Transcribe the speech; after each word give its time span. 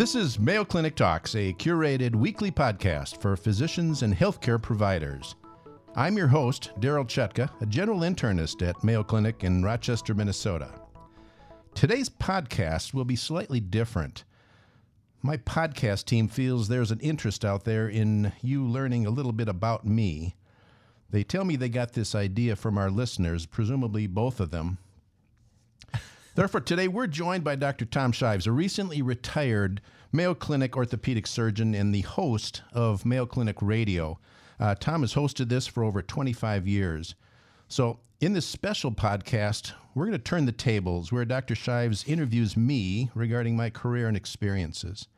This 0.00 0.14
is 0.14 0.38
Mayo 0.38 0.64
Clinic 0.64 0.96
Talks, 0.96 1.34
a 1.34 1.52
curated 1.52 2.14
weekly 2.14 2.50
podcast 2.50 3.20
for 3.20 3.36
physicians 3.36 4.02
and 4.02 4.16
healthcare 4.16 4.60
providers. 4.60 5.34
I'm 5.94 6.16
your 6.16 6.28
host, 6.28 6.70
Daryl 6.80 7.04
Chutka, 7.04 7.50
a 7.60 7.66
general 7.66 8.00
internist 8.00 8.66
at 8.66 8.82
Mayo 8.82 9.02
Clinic 9.02 9.44
in 9.44 9.62
Rochester, 9.62 10.14
Minnesota. 10.14 10.70
Today's 11.74 12.08
podcast 12.08 12.94
will 12.94 13.04
be 13.04 13.14
slightly 13.14 13.60
different. 13.60 14.24
My 15.20 15.36
podcast 15.36 16.06
team 16.06 16.28
feels 16.28 16.68
there's 16.68 16.90
an 16.90 17.00
interest 17.00 17.44
out 17.44 17.64
there 17.64 17.86
in 17.86 18.32
you 18.40 18.66
learning 18.66 19.04
a 19.04 19.10
little 19.10 19.32
bit 19.32 19.48
about 19.48 19.84
me. 19.84 20.34
They 21.10 21.24
tell 21.24 21.44
me 21.44 21.56
they 21.56 21.68
got 21.68 21.92
this 21.92 22.14
idea 22.14 22.56
from 22.56 22.78
our 22.78 22.90
listeners, 22.90 23.44
presumably 23.44 24.06
both 24.06 24.40
of 24.40 24.50
them, 24.50 24.78
Therefore, 26.36 26.60
today 26.60 26.86
we're 26.86 27.08
joined 27.08 27.42
by 27.42 27.56
Dr. 27.56 27.84
Tom 27.84 28.12
Shives, 28.12 28.46
a 28.46 28.52
recently 28.52 29.02
retired 29.02 29.80
Mayo 30.12 30.32
Clinic 30.32 30.76
orthopedic 30.76 31.26
surgeon 31.26 31.74
and 31.74 31.92
the 31.92 32.02
host 32.02 32.62
of 32.72 33.04
Mayo 33.04 33.26
Clinic 33.26 33.56
Radio. 33.60 34.16
Uh, 34.60 34.76
Tom 34.76 35.00
has 35.00 35.14
hosted 35.14 35.48
this 35.48 35.66
for 35.66 35.82
over 35.82 36.02
25 36.02 36.68
years. 36.68 37.16
So, 37.66 37.98
in 38.20 38.32
this 38.32 38.46
special 38.46 38.92
podcast, 38.92 39.72
we're 39.94 40.04
going 40.06 40.16
to 40.16 40.22
turn 40.22 40.46
the 40.46 40.52
tables 40.52 41.10
where 41.10 41.24
Dr. 41.24 41.56
Shives 41.56 42.04
interviews 42.04 42.56
me 42.56 43.10
regarding 43.14 43.56
my 43.56 43.70
career 43.70 44.06
and 44.06 44.16
experiences. 44.16 45.08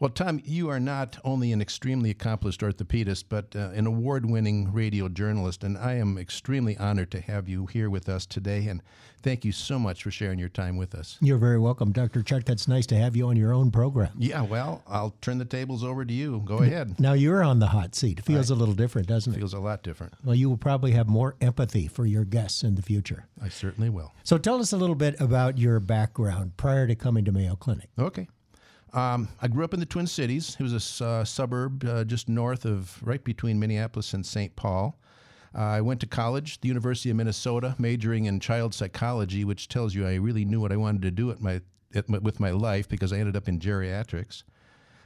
Well, 0.00 0.08
Tom, 0.08 0.40
you 0.46 0.70
are 0.70 0.80
not 0.80 1.18
only 1.24 1.52
an 1.52 1.60
extremely 1.60 2.08
accomplished 2.08 2.62
orthopedist, 2.62 3.24
but 3.28 3.54
uh, 3.54 3.68
an 3.74 3.86
award 3.86 4.24
winning 4.24 4.72
radio 4.72 5.10
journalist, 5.10 5.62
and 5.62 5.76
I 5.76 5.96
am 5.96 6.16
extremely 6.16 6.74
honored 6.78 7.10
to 7.10 7.20
have 7.20 7.50
you 7.50 7.66
here 7.66 7.90
with 7.90 8.08
us 8.08 8.24
today. 8.24 8.66
And 8.68 8.80
thank 9.22 9.44
you 9.44 9.52
so 9.52 9.78
much 9.78 10.02
for 10.02 10.10
sharing 10.10 10.38
your 10.38 10.48
time 10.48 10.78
with 10.78 10.94
us. 10.94 11.18
You're 11.20 11.36
very 11.36 11.58
welcome, 11.58 11.92
Dr. 11.92 12.22
Chuck. 12.22 12.44
That's 12.44 12.66
nice 12.66 12.86
to 12.86 12.96
have 12.96 13.14
you 13.14 13.28
on 13.28 13.36
your 13.36 13.52
own 13.52 13.70
program. 13.70 14.12
Yeah, 14.16 14.40
well, 14.40 14.82
I'll 14.86 15.14
turn 15.20 15.36
the 15.36 15.44
tables 15.44 15.84
over 15.84 16.02
to 16.06 16.14
you. 16.14 16.40
Go 16.46 16.60
ahead. 16.62 16.98
Now 16.98 17.12
you're 17.12 17.42
on 17.42 17.58
the 17.58 17.66
hot 17.66 17.94
seat. 17.94 18.20
It 18.20 18.24
feels 18.24 18.48
a 18.48 18.54
little 18.54 18.72
different, 18.74 19.06
doesn't 19.06 19.34
it? 19.34 19.36
Feels 19.36 19.52
a 19.52 19.60
lot 19.60 19.82
different. 19.82 20.14
Well, 20.24 20.34
you 20.34 20.48
will 20.48 20.56
probably 20.56 20.92
have 20.92 21.08
more 21.08 21.36
empathy 21.42 21.88
for 21.88 22.06
your 22.06 22.24
guests 22.24 22.62
in 22.62 22.74
the 22.74 22.82
future. 22.82 23.26
I 23.42 23.50
certainly 23.50 23.90
will. 23.90 24.14
So 24.24 24.38
tell 24.38 24.60
us 24.60 24.72
a 24.72 24.78
little 24.78 24.94
bit 24.96 25.20
about 25.20 25.58
your 25.58 25.78
background 25.78 26.56
prior 26.56 26.86
to 26.86 26.94
coming 26.94 27.26
to 27.26 27.32
Mayo 27.32 27.54
Clinic. 27.54 27.90
Okay. 27.98 28.28
Um, 28.92 29.28
I 29.40 29.48
grew 29.48 29.64
up 29.64 29.74
in 29.74 29.80
the 29.80 29.86
Twin 29.86 30.06
Cities. 30.06 30.56
It 30.58 30.62
was 30.62 31.00
a 31.00 31.04
uh, 31.04 31.24
suburb 31.24 31.84
uh, 31.84 32.04
just 32.04 32.28
north 32.28 32.64
of, 32.64 32.98
right 33.02 33.22
between 33.22 33.58
Minneapolis 33.58 34.14
and 34.14 34.24
St. 34.24 34.54
Paul. 34.56 34.98
Uh, 35.54 35.62
I 35.62 35.80
went 35.80 36.00
to 36.00 36.06
college, 36.06 36.60
the 36.60 36.68
University 36.68 37.10
of 37.10 37.16
Minnesota, 37.16 37.74
majoring 37.78 38.26
in 38.26 38.40
child 38.40 38.72
psychology, 38.72 39.44
which 39.44 39.68
tells 39.68 39.94
you 39.94 40.06
I 40.06 40.14
really 40.14 40.44
knew 40.44 40.60
what 40.60 40.72
I 40.72 40.76
wanted 40.76 41.02
to 41.02 41.10
do 41.10 41.30
at 41.30 41.40
my, 41.40 41.60
at 41.94 42.08
my 42.08 42.18
with 42.18 42.38
my 42.38 42.50
life 42.50 42.88
because 42.88 43.12
I 43.12 43.18
ended 43.18 43.36
up 43.36 43.48
in 43.48 43.58
geriatrics. 43.58 44.44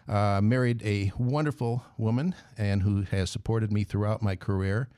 Uh, 0.07 0.41
married 0.43 0.83
a 0.83 1.13
wonderful 1.17 1.83
woman 1.97 2.35
and 2.59 2.83
who 2.83 3.03
has 3.03 3.31
supported 3.31 3.73
me 3.73 3.85
throughout 3.85 4.23
my 4.23 4.37
career. 4.37 4.89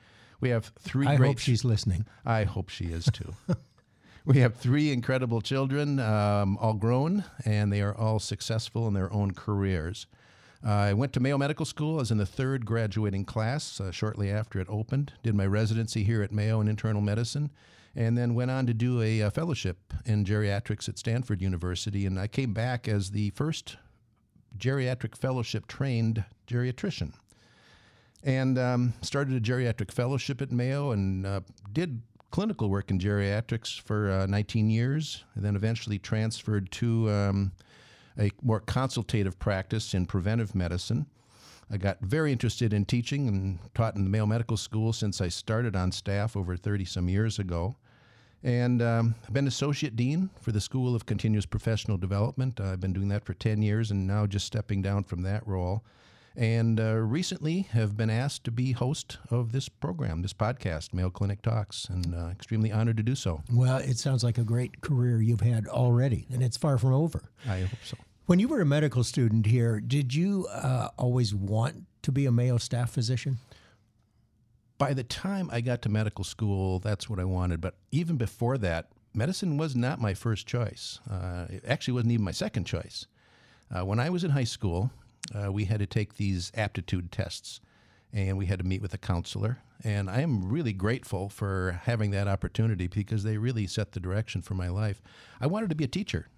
We 0.41 0.49
have 0.49 0.73
three. 0.81 1.07
I 1.07 1.15
great 1.17 1.29
hope 1.29 1.39
she's 1.39 1.65
listening. 1.65 2.07
I 2.25 2.43
hope 2.43 2.69
she 2.69 2.87
is 2.87 3.05
too. 3.05 3.33
We 4.27 4.39
have 4.39 4.57
three 4.57 4.91
incredible 4.91 5.41
children, 5.41 6.01
um, 6.01 6.59
all 6.61 6.75
grown, 6.75 7.23
and 7.45 7.73
they 7.73 7.81
are 7.81 7.97
all 7.97 8.19
successful 8.19 8.89
in 8.89 8.93
their 8.93 9.13
own 9.13 9.31
careers. 9.31 10.09
Uh, 10.67 10.71
I 10.71 10.95
went 10.95 11.13
to 11.13 11.21
Mayo 11.21 11.39
Medical 11.39 11.65
School. 11.65 11.95
I 11.95 11.99
was 11.99 12.11
in 12.11 12.19
the 12.19 12.27
third 12.27 12.67
graduating 12.67 13.25
class 13.25 13.81
uh, 13.81 13.93
shortly 13.93 14.33
after 14.33 14.59
it 14.59 14.67
opened. 14.69 15.13
Did 15.23 15.37
my 15.37 15.47
residency 15.47 16.03
here 16.03 16.25
at 16.25 16.33
Mayo 16.33 16.61
in 16.61 16.67
internal 16.67 17.01
medicine, 17.01 17.53
and 17.95 18.19
then 18.19 18.35
went 18.35 18.51
on 18.51 18.67
to 18.67 18.75
do 18.75 19.01
a, 19.01 19.21
a 19.21 19.31
fellowship 19.31 19.95
in 20.05 20.25
geriatrics 20.25 20.89
at 20.89 20.99
Stanford 20.99 21.41
University. 21.41 22.05
And 22.05 22.19
I 22.19 22.27
came 22.27 22.53
back 22.53 22.89
as 22.89 23.13
the 23.13 23.31
first 23.31 23.77
geriatric 24.59 25.17
fellowship 25.17 25.69
trained 25.69 26.25
geriatrician 26.49 27.13
and 28.25 28.59
um, 28.59 28.95
started 29.03 29.37
a 29.37 29.41
geriatric 29.41 29.93
fellowship 29.93 30.43
at 30.43 30.51
Mayo 30.51 30.91
and 30.91 31.25
uh, 31.25 31.41
did 31.73 32.03
clinical 32.37 32.69
work 32.69 32.91
in 32.91 32.99
geriatrics 32.99 33.81
for 33.81 34.11
uh, 34.11 34.27
19 34.27 34.69
years, 34.69 35.25
and 35.35 35.43
then 35.43 35.57
eventually 35.57 35.99
transferred 35.99 36.71
to 36.71 37.09
um, 37.09 37.51
a 38.19 38.31
more 38.43 38.61
consultative 38.61 39.39
practice 39.39 39.95
in 39.95 40.05
preventive 40.05 40.55
medicine. 40.55 41.07
I 41.71 41.79
got 41.79 41.99
very 42.03 42.33
interested 42.33 42.75
in 42.75 42.85
teaching 42.85 43.27
and 43.27 43.59
taught 43.75 43.97
in 43.97 44.05
the 44.05 44.11
Mayo 44.11 44.27
Medical 44.27 44.59
School 44.59 44.93
since 44.93 45.23
I 45.23 45.29
started 45.29 45.75
on 45.75 45.91
staff 45.91 46.37
over 46.37 46.59
30 46.59 46.85
some 46.85 47.09
years 47.09 47.39
ago. 47.39 47.75
And 48.45 48.83
um, 48.83 49.15
I've 49.25 49.33
been 49.33 49.47
associate 49.47 49.97
dean 49.97 50.29
for 50.43 50.53
the 50.53 50.61
School 50.61 50.95
of 50.95 51.07
Continuous 51.07 51.47
Professional 51.47 51.97
Development. 51.97 52.61
I've 52.61 52.81
been 52.81 52.93
doing 52.93 53.09
that 53.09 53.25
for 53.25 53.33
10 53.33 53.63
years 53.63 53.91
and 53.91 54.07
now 54.07 54.27
just 54.27 54.45
stepping 54.45 54.83
down 54.83 55.05
from 55.05 55.23
that 55.23 55.49
role 55.49 55.85
and 56.37 56.79
uh, 56.79 56.95
recently 56.95 57.63
have 57.73 57.97
been 57.97 58.11
asked 58.11 58.45
to 58.45 58.51
be 58.51 58.73
host 58.73 59.19
of 59.31 59.53
this 59.53 59.69
program, 59.69 60.23
this 60.23 60.33
podcast, 60.33 60.93
Mayo 60.93 61.11
Clinic 61.11 61.43
Talks, 61.43 61.87
and 61.87 62.15
uh, 62.15 62.29
extremely 62.29 62.71
honored 62.71 62.99
to 62.99 63.03
do 63.03 63.15
so. 63.15 63.43
Well, 63.53 63.79
it 63.79 63.99
sounds 63.99 64.23
like 64.23 64.39
a 64.39 64.45
great 64.45 64.81
career 64.83 65.21
you've 65.21 65.41
had 65.41 65.67
already, 65.67 66.27
and 66.31 66.43
it's 66.43 66.57
far 66.57 66.79
from 66.79 66.93
over. 66.93 67.31
I 67.49 67.61
hope 67.61 67.79
so. 67.85 67.97
When 68.27 68.39
you 68.39 68.49
were 68.49 68.61
a 68.61 68.67
medical 68.67 69.05
student 69.05 69.47
here, 69.47 69.81
did 69.81 70.15
you 70.15 70.47
uh, 70.51 70.89
always 70.99 71.35
want 71.35 71.85
to 72.03 72.13
be 72.13 72.27
a 72.27 72.33
Mayo 72.33 72.59
staff 72.59 72.91
physician? 72.91 73.39
By 74.79 74.93
the 74.93 75.05
time 75.05 75.49
I 75.53 75.61
got 75.63 75.81
to 75.83 75.89
medical 75.89 76.25
school, 76.25 76.81
that's 76.81 77.09
what 77.09 77.19
I 77.19 77.25
wanted. 77.25 77.61
But 77.61 77.77
even 77.93 78.17
before 78.17 78.59
that, 78.59 78.89
medicine 79.15 79.57
was 79.57 79.75
not 79.75 80.01
my 80.01 80.13
first 80.13 80.47
choice. 80.47 81.01
Uh, 81.11 81.47
it 81.49 81.65
actually 81.67 81.95
wasn't 81.95 82.13
even 82.13 82.25
my 82.25 82.33
second 82.33 82.65
choice. 82.65 83.07
Uh, 83.75 83.85
when 83.85 83.99
I 83.99 84.11
was 84.11 84.23
in 84.23 84.31
high 84.31 84.45
school, 84.45 84.91
uh, 85.35 85.53
we 85.53 85.65
had 85.65 85.81
to 85.81 85.87
take 85.87 86.15
these 86.15 86.53
aptitude 86.55 87.13
tests 87.13 87.61
and 88.13 88.39
we 88.39 88.47
had 88.47 88.59
to 88.59 88.65
meet 88.65 88.83
with 88.83 88.95
a 88.95 88.99
counselor. 88.99 89.59
And 89.85 90.09
I 90.09 90.21
am 90.21 90.49
really 90.49 90.73
grateful 90.73 91.29
for 91.29 91.81
having 91.85 92.11
that 92.13 92.29
opportunity 92.29 92.87
because 92.87 93.23
they 93.23 93.37
really 93.37 93.67
set 93.67 93.93
the 93.93 94.01
direction 94.01 94.43
for 94.43 94.55
my 94.55 94.69
life. 94.69 95.03
I 95.41 95.47
wanted 95.47 95.69
to 95.71 95.77
be 95.77 95.85
a 95.85 95.89
teacher. 95.89 96.29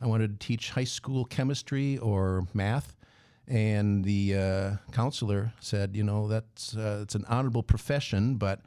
I 0.00 0.06
wanted 0.06 0.38
to 0.38 0.46
teach 0.46 0.70
high 0.70 0.84
school 0.84 1.24
chemistry 1.24 1.98
or 1.98 2.46
math. 2.54 2.96
And 3.48 4.04
the 4.04 4.34
uh, 4.34 4.92
counselor 4.92 5.52
said, 5.60 5.94
you 5.94 6.02
know, 6.02 6.26
that's 6.26 6.76
uh, 6.76 7.00
it's 7.02 7.14
an 7.14 7.24
honorable 7.28 7.62
profession, 7.62 8.36
but 8.36 8.60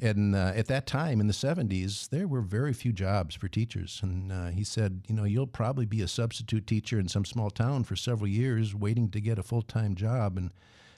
and 0.00 0.34
uh, 0.34 0.52
at 0.56 0.66
that 0.66 0.86
time 0.86 1.20
in 1.20 1.26
the 1.26 1.34
70s, 1.34 2.08
there 2.08 2.26
were 2.26 2.40
very 2.40 2.72
few 2.72 2.92
jobs 2.92 3.34
for 3.34 3.48
teachers. 3.48 4.00
And 4.02 4.32
uh, 4.32 4.46
he 4.48 4.64
said, 4.64 5.02
you 5.06 5.14
know, 5.14 5.24
you'll 5.24 5.46
probably 5.46 5.84
be 5.84 6.00
a 6.00 6.08
substitute 6.08 6.66
teacher 6.66 6.98
in 6.98 7.06
some 7.06 7.26
small 7.26 7.50
town 7.50 7.84
for 7.84 7.96
several 7.96 8.28
years 8.28 8.74
waiting 8.74 9.10
to 9.10 9.20
get 9.20 9.38
a 9.38 9.42
full 9.42 9.60
time 9.60 9.94
job. 9.94 10.38
And 10.38 10.52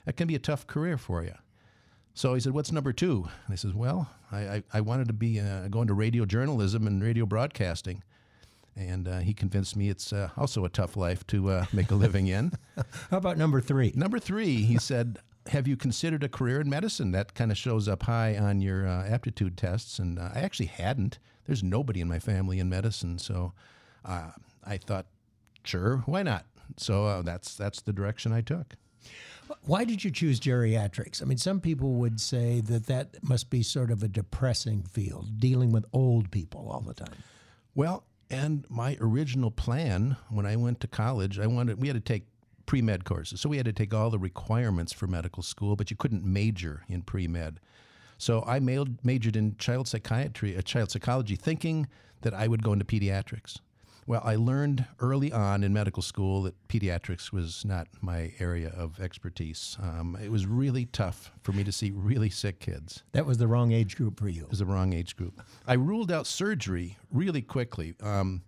that 0.05 0.15
can 0.15 0.27
be 0.27 0.35
a 0.35 0.39
tough 0.39 0.65
career 0.67 0.97
for 0.97 1.21
you. 1.21 1.33
So 2.13 2.33
he 2.33 2.39
said, 2.39 2.53
what's 2.53 2.71
number 2.71 2.93
two? 2.93 3.27
And 3.45 3.53
I 3.53 3.55
said, 3.55 3.75
well, 3.75 4.09
I, 4.31 4.37
I, 4.37 4.63
I 4.75 4.81
wanted 4.81 5.07
to 5.07 5.13
be 5.13 5.39
uh, 5.39 5.67
going 5.67 5.87
to 5.87 5.93
radio 5.93 6.25
journalism 6.25 6.87
and 6.87 7.03
radio 7.03 7.25
broadcasting. 7.25 8.03
And 8.75 9.07
uh, 9.07 9.19
he 9.19 9.33
convinced 9.33 9.75
me 9.75 9.89
it's 9.89 10.13
uh, 10.13 10.29
also 10.37 10.63
a 10.63 10.69
tough 10.69 10.95
life 10.95 11.27
to 11.27 11.49
uh, 11.49 11.65
make 11.73 11.91
a 11.91 11.95
living 11.95 12.27
in. 12.27 12.53
How 13.11 13.17
about 13.17 13.37
number 13.37 13.59
three? 13.59 13.91
Number 13.95 14.17
three, 14.17 14.61
he 14.63 14.77
said, 14.77 15.19
have 15.47 15.67
you 15.67 15.75
considered 15.75 16.23
a 16.23 16.29
career 16.29 16.61
in 16.61 16.69
medicine? 16.69 17.11
That 17.11 17.33
kind 17.33 17.51
of 17.51 17.57
shows 17.57 17.87
up 17.87 18.03
high 18.03 18.37
on 18.37 18.61
your 18.61 18.87
uh, 18.87 19.07
aptitude 19.07 19.57
tests. 19.57 19.99
And 19.99 20.19
uh, 20.19 20.29
I 20.33 20.39
actually 20.39 20.67
hadn't. 20.67 21.19
There's 21.45 21.63
nobody 21.63 22.01
in 22.01 22.07
my 22.07 22.19
family 22.19 22.59
in 22.59 22.69
medicine. 22.69 23.19
So 23.19 23.53
uh, 24.05 24.31
I 24.63 24.77
thought, 24.77 25.07
sure, 25.63 25.97
why 26.05 26.23
not? 26.23 26.45
So 26.77 27.05
uh, 27.05 27.21
that's, 27.21 27.55
that's 27.55 27.81
the 27.81 27.93
direction 27.93 28.31
I 28.31 28.41
took. 28.41 28.75
Why 29.65 29.83
did 29.83 30.03
you 30.03 30.11
choose 30.11 30.39
geriatrics? 30.39 31.21
I 31.21 31.25
mean, 31.25 31.37
some 31.37 31.59
people 31.59 31.93
would 31.95 32.19
say 32.21 32.61
that 32.61 32.87
that 32.87 33.21
must 33.21 33.49
be 33.49 33.61
sort 33.61 33.91
of 33.91 34.01
a 34.01 34.07
depressing 34.07 34.83
field, 34.83 35.39
dealing 35.39 35.71
with 35.71 35.85
old 35.91 36.31
people 36.31 36.69
all 36.71 36.81
the 36.81 36.93
time. 36.93 37.15
Well, 37.75 38.05
and 38.29 38.65
my 38.69 38.97
original 38.99 39.51
plan 39.51 40.17
when 40.29 40.45
I 40.45 40.55
went 40.55 40.79
to 40.79 40.87
college, 40.87 41.39
I 41.39 41.47
wanted 41.47 41.79
we 41.79 41.87
had 41.87 41.95
to 41.95 41.99
take 41.99 42.25
pre 42.65 42.81
med 42.81 43.05
courses. 43.05 43.41
So 43.41 43.49
we 43.49 43.57
had 43.57 43.65
to 43.65 43.73
take 43.73 43.93
all 43.93 44.09
the 44.09 44.19
requirements 44.19 44.93
for 44.93 45.07
medical 45.07 45.43
school, 45.43 45.75
but 45.75 45.91
you 45.91 45.97
couldn't 45.97 46.23
major 46.23 46.83
in 46.87 47.01
pre 47.01 47.27
med. 47.27 47.59
So 48.17 48.43
I 48.47 48.59
majored 48.59 49.35
in 49.35 49.57
child 49.57 49.87
psychiatry, 49.87 50.55
uh, 50.55 50.61
child 50.61 50.91
psychology, 50.91 51.35
thinking 51.35 51.87
that 52.21 52.33
I 52.33 52.47
would 52.47 52.63
go 52.63 52.73
into 52.73 52.85
pediatrics. 52.85 53.59
Well, 54.05 54.21
I 54.23 54.35
learned 54.35 54.85
early 54.99 55.31
on 55.31 55.63
in 55.63 55.71
medical 55.71 56.03
school 56.03 56.43
that 56.43 56.67
pediatrics 56.67 57.31
was 57.31 57.63
not 57.63 57.87
my 58.01 58.33
area 58.39 58.69
of 58.75 58.99
expertise. 58.99 59.77
Um, 59.81 60.17
it 60.21 60.29
was 60.29 60.45
really 60.45 60.85
tough 60.85 61.31
for 61.41 61.53
me 61.53 61.63
to 61.63 61.71
see 61.71 61.91
really 61.91 62.29
sick 62.29 62.59
kids. 62.59 63.03
That 63.13 63.25
was 63.25 63.37
the 63.37 63.47
wrong 63.47 63.71
age 63.71 63.95
group 63.95 64.19
for 64.19 64.27
you. 64.27 64.43
It 64.43 64.49
was 64.49 64.59
the 64.59 64.65
wrong 64.65 64.91
age 64.91 65.15
group. 65.15 65.41
I 65.65 65.73
ruled 65.73 66.11
out 66.11 66.27
surgery 66.27 66.97
really 67.11 67.41
quickly. 67.41 67.93
Um, 68.01 68.43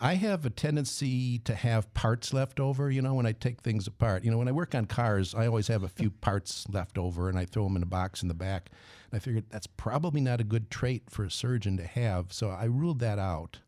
I 0.00 0.14
have 0.14 0.46
a 0.46 0.50
tendency 0.50 1.38
to 1.40 1.54
have 1.54 1.92
parts 1.92 2.32
left 2.32 2.60
over, 2.60 2.90
you 2.90 3.02
know, 3.02 3.14
when 3.14 3.26
I 3.26 3.32
take 3.32 3.62
things 3.62 3.86
apart. 3.86 4.24
You 4.24 4.30
know, 4.30 4.38
when 4.38 4.48
I 4.48 4.52
work 4.52 4.74
on 4.74 4.86
cars, 4.86 5.34
I 5.34 5.46
always 5.46 5.68
have 5.68 5.82
a 5.82 5.88
few 5.88 6.10
parts 6.20 6.66
left 6.68 6.98
over 6.98 7.28
and 7.28 7.38
I 7.38 7.44
throw 7.44 7.64
them 7.64 7.76
in 7.76 7.82
a 7.82 7.86
box 7.86 8.22
in 8.22 8.28
the 8.28 8.34
back. 8.34 8.70
And 9.10 9.16
I 9.16 9.20
figured 9.20 9.46
that's 9.50 9.66
probably 9.66 10.20
not 10.20 10.40
a 10.40 10.44
good 10.44 10.70
trait 10.70 11.04
for 11.10 11.24
a 11.24 11.30
surgeon 11.30 11.76
to 11.78 11.86
have. 11.86 12.32
So 12.32 12.50
I 12.50 12.64
ruled 12.64 13.00
that 13.00 13.18
out, 13.18 13.58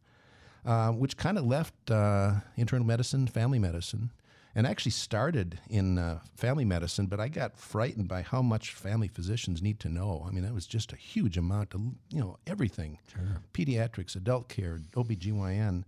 uh, 0.65 0.93
which 0.93 1.17
kind 1.17 1.37
of 1.37 1.45
left 1.45 1.91
uh, 1.91 2.35
internal 2.57 2.87
medicine, 2.87 3.27
family 3.27 3.59
medicine, 3.59 4.13
and 4.55 4.67
actually 4.67 4.93
started 4.93 5.61
in 5.69 5.99
uh, 5.99 6.21
family 6.37 6.65
medicine, 6.65 7.07
but 7.07 7.21
I 7.21 7.29
got 7.29 7.57
frightened 7.57 8.09
by 8.09 8.23
how 8.23 8.43
much 8.43 8.73
family 8.73 9.09
physicians 9.09 9.63
need 9.63 9.79
to 9.81 9.89
know. 9.89 10.25
I 10.27 10.33
mean, 10.33 10.43
that 10.43 10.55
was 10.55 10.67
just 10.67 10.93
a 10.93 10.97
huge 10.97 11.37
amount 11.37 11.75
of, 11.75 11.81
you 12.11 12.21
know, 12.21 12.39
everything 12.47 12.99
sure. 13.13 13.43
pediatrics, 13.53 14.17
adult 14.17 14.49
care, 14.49 14.81
OBGYN. 14.95 15.85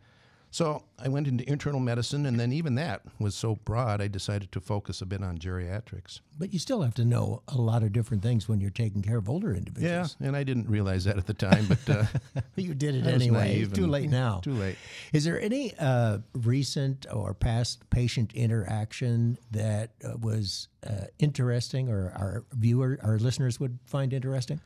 So 0.52 0.84
I 0.98 1.08
went 1.08 1.28
into 1.28 1.48
internal 1.50 1.80
medicine, 1.80 2.26
and 2.26 2.38
then 2.38 2.52
even 2.52 2.74
that 2.74 3.00
was 3.18 3.34
so 3.34 3.56
broad, 3.56 4.02
I 4.02 4.08
decided 4.08 4.52
to 4.52 4.60
focus 4.60 5.00
a 5.00 5.06
bit 5.06 5.22
on 5.22 5.38
geriatrics. 5.38 6.20
But 6.38 6.52
you 6.52 6.58
still 6.58 6.82
have 6.82 6.92
to 6.94 7.06
know 7.06 7.42
a 7.48 7.56
lot 7.56 7.82
of 7.82 7.94
different 7.94 8.22
things 8.22 8.50
when 8.50 8.60
you're 8.60 8.68
taking 8.68 9.00
care 9.00 9.16
of 9.16 9.30
older 9.30 9.54
individuals. 9.54 10.14
Yeah, 10.20 10.26
and 10.26 10.36
I 10.36 10.44
didn't 10.44 10.68
realize 10.68 11.04
that 11.04 11.16
at 11.16 11.26
the 11.26 11.32
time, 11.32 11.66
but 11.68 11.88
uh, 11.88 12.04
you 12.56 12.74
did 12.74 12.94
it 12.94 13.06
anyway. 13.06 13.64
Too 13.64 13.86
late 13.86 14.10
now. 14.10 14.40
Too 14.40 14.52
late. 14.52 14.76
Is 15.14 15.24
there 15.24 15.40
any 15.40 15.72
uh, 15.78 16.18
recent 16.34 17.06
or 17.10 17.32
past 17.32 17.88
patient 17.88 18.34
interaction 18.34 19.38
that 19.52 19.92
uh, 20.04 20.18
was 20.20 20.68
uh, 20.86 21.06
interesting, 21.18 21.88
or 21.88 22.12
our 22.14 22.44
viewer, 22.52 22.98
our 23.02 23.18
listeners 23.18 23.58
would 23.58 23.78
find 23.86 24.12
interesting? 24.12 24.60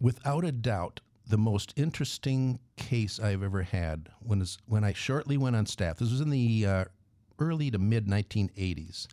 Without 0.00 0.46
a 0.46 0.52
doubt, 0.52 1.00
the 1.26 1.38
most 1.38 1.74
interesting 1.76 2.60
case 2.76 3.18
I've 3.18 3.42
ever 3.42 3.62
had 3.62 4.08
when, 4.20 4.44
when 4.66 4.84
I 4.84 4.92
shortly 4.92 5.36
went 5.36 5.56
on 5.56 5.66
staff. 5.66 5.98
This 5.98 6.10
was 6.10 6.20
in 6.20 6.30
the 6.30 6.66
uh, 6.66 6.84
early 7.38 7.70
to 7.70 7.78
mid 7.78 8.06
1980s. 8.06 9.08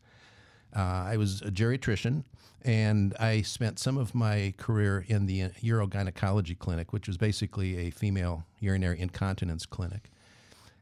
Uh, 0.75 0.79
I 0.79 1.17
was 1.17 1.41
a 1.41 1.51
geriatrician, 1.51 2.23
and 2.63 3.15
I 3.19 3.41
spent 3.41 3.79
some 3.79 3.97
of 3.97 4.15
my 4.15 4.53
career 4.57 5.05
in 5.07 5.25
the 5.25 5.49
urogynecology 5.63 6.57
clinic, 6.57 6.93
which 6.93 7.07
was 7.07 7.17
basically 7.17 7.77
a 7.77 7.89
female 7.89 8.45
urinary 8.59 8.99
incontinence 8.99 9.65
clinic. 9.65 10.09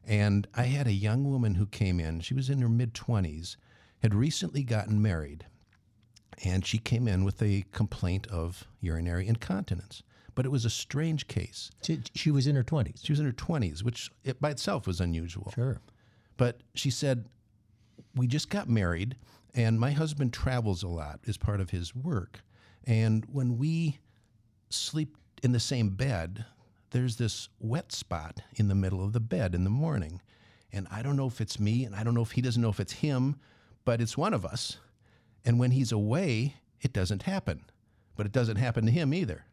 And 0.06 0.46
I 0.54 0.64
had 0.64 0.86
a 0.86 0.92
young 0.92 1.30
woman 1.30 1.54
who 1.54 1.66
came 1.66 2.00
in. 2.00 2.20
She 2.20 2.34
was 2.34 2.50
in 2.50 2.60
her 2.60 2.68
mid 2.68 2.94
20s, 2.94 3.56
had 4.02 4.14
recently 4.14 4.64
gotten 4.64 5.00
married, 5.00 5.46
and 6.44 6.66
she 6.66 6.78
came 6.78 7.06
in 7.06 7.24
with 7.24 7.40
a 7.40 7.64
complaint 7.72 8.26
of 8.28 8.66
urinary 8.80 9.28
incontinence 9.28 10.02
but 10.34 10.46
it 10.46 10.50
was 10.50 10.64
a 10.64 10.70
strange 10.70 11.26
case. 11.28 11.70
She, 11.82 12.00
she 12.14 12.30
was 12.30 12.46
in 12.46 12.56
her 12.56 12.64
20s. 12.64 13.04
She 13.04 13.12
was 13.12 13.20
in 13.20 13.26
her 13.26 13.32
20s, 13.32 13.82
which 13.82 14.10
it 14.24 14.40
by 14.40 14.50
itself 14.50 14.86
was 14.86 15.00
unusual. 15.00 15.52
Sure. 15.54 15.80
But 16.36 16.62
she 16.74 16.90
said, 16.90 17.26
We 18.14 18.26
just 18.26 18.48
got 18.48 18.68
married, 18.68 19.16
and 19.54 19.78
my 19.78 19.90
husband 19.92 20.32
travels 20.32 20.82
a 20.82 20.88
lot 20.88 21.20
as 21.26 21.36
part 21.36 21.60
of 21.60 21.70
his 21.70 21.94
work. 21.94 22.40
And 22.84 23.24
when 23.30 23.58
we 23.58 23.98
sleep 24.70 25.16
in 25.42 25.52
the 25.52 25.60
same 25.60 25.90
bed, 25.90 26.44
there's 26.90 27.16
this 27.16 27.48
wet 27.58 27.92
spot 27.92 28.40
in 28.56 28.68
the 28.68 28.74
middle 28.74 29.04
of 29.04 29.12
the 29.12 29.20
bed 29.20 29.54
in 29.54 29.64
the 29.64 29.70
morning. 29.70 30.20
And 30.72 30.86
I 30.90 31.02
don't 31.02 31.16
know 31.16 31.26
if 31.26 31.40
it's 31.40 31.60
me, 31.60 31.84
and 31.84 31.94
I 31.94 32.02
don't 32.02 32.14
know 32.14 32.22
if 32.22 32.32
he 32.32 32.40
doesn't 32.40 32.62
know 32.62 32.70
if 32.70 32.80
it's 32.80 32.92
him, 32.92 33.36
but 33.84 34.00
it's 34.00 34.16
one 34.16 34.32
of 34.32 34.44
us. 34.44 34.78
And 35.44 35.58
when 35.58 35.72
he's 35.72 35.92
away, 35.92 36.56
it 36.80 36.92
doesn't 36.92 37.22
happen. 37.22 37.64
But 38.16 38.26
it 38.26 38.32
doesn't 38.32 38.56
happen 38.56 38.86
to 38.86 38.92
him 38.92 39.12
either. 39.12 39.44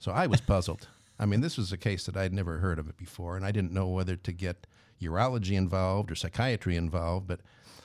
So 0.00 0.12
I 0.12 0.26
was 0.26 0.40
puzzled. 0.40 0.88
I 1.18 1.26
mean, 1.26 1.42
this 1.42 1.58
was 1.58 1.72
a 1.72 1.76
case 1.76 2.06
that 2.06 2.16
I'd 2.16 2.32
never 2.32 2.58
heard 2.58 2.78
of 2.78 2.88
it 2.88 2.96
before, 2.96 3.36
and 3.36 3.44
I 3.44 3.52
didn't 3.52 3.72
know 3.72 3.86
whether 3.88 4.16
to 4.16 4.32
get 4.32 4.66
urology 5.00 5.52
involved 5.52 6.10
or 6.10 6.14
psychiatry 6.14 6.74
involved. 6.74 7.26
But 7.26 7.40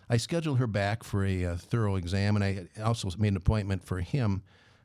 I 0.09 0.15
scheduled 0.15 0.57
her 0.59 0.67
back 0.67 1.03
for 1.03 1.25
a, 1.25 1.43
uh, 1.43 1.57
thorough 1.57 1.97
exam, 1.97 2.37
and 2.37 2.43
I 2.43 2.67
also 2.81 3.09
made 3.17 3.33
an 3.33 3.37
appointment 3.37 3.83
for 3.83 3.99
him 3.99 4.43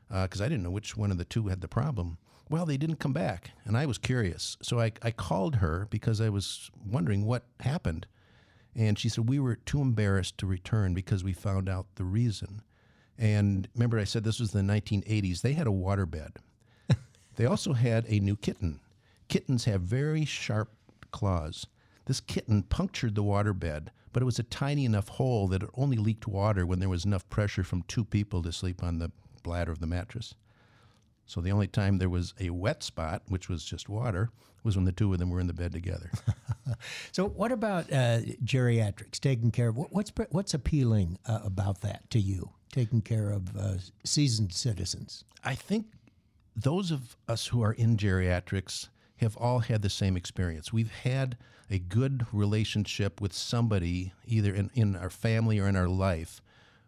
because 0.09 0.41
uh, 0.41 0.43
I 0.43 0.49
didn't 0.49 0.63
know 0.63 0.71
which 0.71 0.97
one 0.97 1.09
of 1.09 1.17
the 1.17 1.23
two 1.23 1.47
had 1.47 1.61
the 1.61 1.69
problem. 1.69 2.17
Well, 2.49 2.65
they 2.65 2.75
didn't 2.75 2.99
come 2.99 3.13
back, 3.13 3.51
and 3.63 3.77
I 3.77 3.85
was 3.85 3.97
curious. 3.97 4.57
So 4.61 4.81
I, 4.81 4.91
I 5.01 5.11
called 5.11 5.55
her 5.55 5.87
because 5.89 6.19
I 6.19 6.27
was 6.27 6.69
wondering 6.85 7.25
what 7.25 7.45
happened. 7.61 8.07
And 8.75 8.99
she 8.99 9.07
said, 9.07 9.29
We 9.29 9.39
were 9.39 9.55
too 9.55 9.79
embarrassed 9.79 10.37
to 10.39 10.45
return 10.45 10.93
because 10.93 11.23
we 11.23 11.31
found 11.31 11.69
out 11.69 11.87
the 11.95 12.03
reason. 12.03 12.61
And 13.17 13.69
remember, 13.73 13.99
I 13.99 14.03
said 14.03 14.25
this 14.25 14.41
was 14.41 14.51
the 14.51 14.59
1980s. 14.59 15.41
They 15.41 15.53
had 15.53 15.67
a 15.67 15.71
waterbed. 15.71 16.35
They 17.35 17.45
also 17.45 17.73
had 17.73 18.05
a 18.07 18.19
new 18.19 18.35
kitten. 18.35 18.79
Kittens 19.27 19.65
have 19.65 19.81
very 19.81 20.25
sharp 20.25 20.71
claws. 21.11 21.65
This 22.05 22.19
kitten 22.19 22.63
punctured 22.63 23.15
the 23.15 23.23
waterbed, 23.23 23.87
but 24.11 24.21
it 24.21 24.25
was 24.25 24.39
a 24.39 24.43
tiny 24.43 24.85
enough 24.85 25.07
hole 25.07 25.47
that 25.47 25.63
it 25.63 25.69
only 25.75 25.97
leaked 25.97 26.27
water 26.27 26.65
when 26.65 26.79
there 26.79 26.89
was 26.89 27.05
enough 27.05 27.29
pressure 27.29 27.63
from 27.63 27.83
two 27.83 28.03
people 28.03 28.41
to 28.43 28.51
sleep 28.51 28.83
on 28.83 28.97
the 28.97 29.11
bladder 29.43 29.71
of 29.71 29.79
the 29.79 29.87
mattress. 29.87 30.35
So 31.25 31.39
the 31.39 31.51
only 31.51 31.67
time 31.67 31.97
there 31.97 32.09
was 32.09 32.33
a 32.39 32.49
wet 32.49 32.83
spot, 32.83 33.21
which 33.27 33.47
was 33.47 33.63
just 33.63 33.87
water, 33.87 34.31
was 34.63 34.75
when 34.75 34.85
the 34.85 34.91
two 34.91 35.13
of 35.13 35.19
them 35.19 35.29
were 35.29 35.39
in 35.39 35.47
the 35.47 35.53
bed 35.53 35.71
together. 35.71 36.11
so 37.11 37.29
what 37.29 37.51
about 37.51 37.91
uh, 37.91 38.19
geriatrics, 38.43 39.19
taking 39.19 39.51
care 39.51 39.69
of 39.69 39.77
what's 39.77 40.11
what's 40.29 40.53
appealing 40.53 41.17
uh, 41.25 41.39
about 41.43 41.81
that 41.81 42.09
to 42.09 42.19
you, 42.19 42.51
taking 42.71 43.01
care 43.01 43.29
of 43.29 43.55
uh, 43.55 43.75
seasoned 44.03 44.53
citizens? 44.53 45.23
I 45.43 45.55
think 45.55 45.87
those 46.55 46.91
of 46.91 47.15
us 47.27 47.47
who 47.47 47.61
are 47.61 47.73
in 47.73 47.97
geriatrics 47.97 48.89
have 49.17 49.37
all 49.37 49.59
had 49.59 49.81
the 49.81 49.89
same 49.89 50.17
experience. 50.17 50.73
We've 50.73 50.91
had 50.91 51.37
a 51.69 51.79
good 51.79 52.25
relationship 52.33 53.21
with 53.21 53.33
somebody, 53.33 54.13
either 54.25 54.53
in, 54.53 54.69
in 54.73 54.95
our 54.95 55.09
family 55.09 55.59
or 55.59 55.67
in 55.67 55.75
our 55.75 55.87
life, 55.87 56.41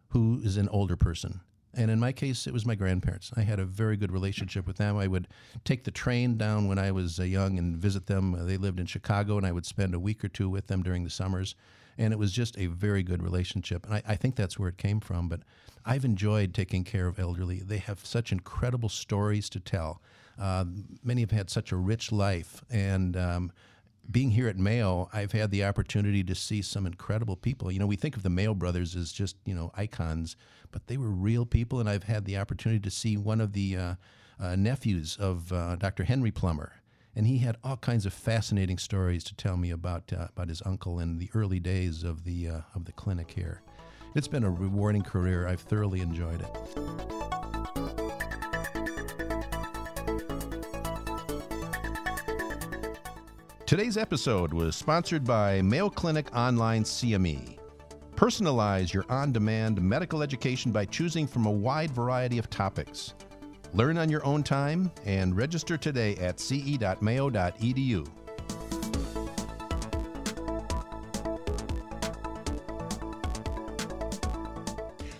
who 0.10 0.42
is 0.44 0.58
an 0.58 0.68
older 0.70 0.98
person. 0.98 1.42
And 1.76 1.90
in 1.90 2.00
my 2.00 2.12
case, 2.12 2.46
it 2.46 2.54
was 2.54 2.66
my 2.66 2.76
grandparents. 2.76 3.32
I 3.36 3.42
had 3.42 3.60
a 3.60 3.66
very 3.66 3.98
good 3.98 4.12
relationship 4.12 4.68
with 4.68 4.78
them. 4.78 4.98
I 4.98 5.08
would 5.08 5.28
take 5.64 5.86
the 5.86 5.92
train 5.92 6.38
down 6.38 6.68
when 6.68 6.78
I 6.78 6.92
was 6.92 7.20
uh, 7.20 7.24
young 7.24 7.58
and 7.58 7.78
visit 7.78 8.06
them. 8.06 8.36
They 8.46 8.58
lived 8.58 8.80
in 8.80 8.86
Chicago, 8.86 9.38
and 9.38 9.46
I 9.46 9.52
would 9.52 9.66
spend 9.66 9.96
a 9.96 10.00
week 10.00 10.24
or 10.24 10.28
two 10.28 10.50
with 10.50 10.68
them 10.68 10.84
during 10.84 11.04
the 11.04 11.10
summers. 11.10 11.56
And 11.98 12.14
it 12.14 12.20
was 12.20 12.32
just 12.32 12.58
a 12.58 12.68
very 12.68 13.04
good 13.04 13.22
relationship. 13.22 13.86
And 13.86 13.96
I, 13.96 14.04
I 14.08 14.16
think 14.16 14.36
that's 14.36 14.58
where 14.58 14.70
it 14.70 14.78
came 14.78 15.00
from. 15.00 15.30
But 15.30 15.42
I've 15.86 16.06
enjoyed 16.06 16.54
taking 16.54 16.84
care 16.84 17.08
of 17.08 17.20
elderly. 17.20 17.60
They 17.60 17.78
have 17.78 18.06
such 18.06 18.32
incredible 18.32 18.90
stories 18.90 19.50
to 19.50 19.60
tell. 19.60 20.02
Uh, 20.40 20.66
many 21.04 21.22
have 21.22 21.32
had 21.32 21.50
such 21.50 21.72
a 21.72 21.76
rich 21.76 22.12
life. 22.12 22.64
And 22.70 23.16
um, 23.16 23.52
being 24.10 24.32
here 24.32 24.48
at 24.48 24.58
Mayo, 24.58 25.10
I've 25.14 25.32
had 25.32 25.52
the 25.52 25.64
opportunity 25.64 26.24
to 26.24 26.36
see 26.36 26.62
some 26.62 26.86
incredible 26.86 27.36
people. 27.36 27.72
You 27.72 27.80
know, 27.80 27.88
we 27.88 27.96
think 27.96 28.16
of 28.16 28.24
the 28.24 28.30
Mayo 28.30 28.54
brothers 28.54 28.96
as 28.96 29.12
just, 29.12 29.36
you 29.46 29.54
know, 29.54 29.72
icons, 29.76 30.36
but 30.72 30.88
they 30.88 30.98
were 30.98 31.10
real 31.10 31.46
people. 31.46 31.80
And 31.80 31.90
I've 31.90 32.04
had 32.04 32.26
the 32.26 32.38
opportunity 32.38 32.82
to 32.82 32.92
see 32.92 33.18
one 33.18 33.40
of 33.40 33.54
the 33.54 33.78
uh, 33.78 33.96
uh, 34.40 34.56
nephews 34.56 35.18
of 35.20 35.52
uh, 35.54 35.76
Dr. 35.76 36.04
Henry 36.04 36.32
Plummer. 36.32 36.74
And 37.16 37.28
he 37.28 37.38
had 37.38 37.58
all 37.64 37.78
kinds 37.78 38.06
of 38.06 38.14
fascinating 38.14 38.78
stories 38.80 39.24
to 39.26 39.36
tell 39.36 39.56
me 39.56 39.70
about 39.70 40.12
uh, 40.12 40.28
about 40.36 40.50
his 40.50 40.64
uncle 40.66 41.00
in 41.00 41.20
the 41.20 41.30
early 41.36 41.60
days 41.60 42.04
of 42.04 42.24
the 42.24 42.48
uh, 42.48 42.62
of 42.74 42.86
the 42.86 42.92
clinic 42.92 43.32
here. 43.32 43.62
It's 44.16 44.28
been 44.28 44.44
a 44.44 44.50
rewarding 44.50 45.04
career. 45.04 45.48
I've 45.48 45.62
thoroughly 45.62 46.02
enjoyed 46.02 46.42
it. 46.42 46.50
Today's 53.66 53.98
episode 53.98 54.54
was 54.54 54.76
sponsored 54.76 55.24
by 55.24 55.62
Mayo 55.64 55.90
Clinic 55.90 56.28
Online 56.36 56.84
CME. 56.84 57.58
Personalize 58.16 58.94
your 58.94 59.06
on 59.10 59.32
demand 59.32 59.82
medical 59.82 60.22
education 60.22 60.72
by 60.72 60.86
choosing 60.86 61.26
from 61.26 61.48
a 61.48 61.52
wide 61.52 61.90
variety 61.90 62.38
of 62.38 62.50
topics. 62.50 63.16
Learn 63.74 63.98
on 63.98 64.10
your 64.10 64.24
own 64.24 64.44
time 64.44 64.92
and 65.04 65.36
register 65.36 65.78
today 65.78 66.16
at 66.18 66.40
ce.mayo.edu. 66.40 68.08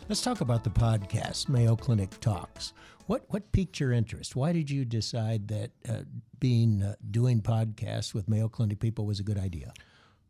Let's 0.10 0.22
talk 0.22 0.42
about 0.42 0.64
the 0.64 0.70
podcast, 0.70 1.50
Mayo 1.50 1.76
Clinic 1.76 2.20
Talks. 2.20 2.74
What 3.08 3.26
what 3.30 3.52
piqued 3.52 3.80
your 3.80 3.92
interest? 3.92 4.36
Why 4.36 4.54
did 4.54 4.70
you 4.70 4.86
decide 4.86 5.48
that 5.48 5.72
uh, 5.90 6.04
being 6.40 6.84
uh, 6.84 6.96
doing 7.10 7.42
podcasts 7.42 8.14
with 8.14 8.30
Mayo 8.30 8.48
Clinic 8.48 8.80
people 8.80 9.08
was 9.08 9.20
a 9.20 9.24
good 9.24 9.40
idea? 9.40 9.74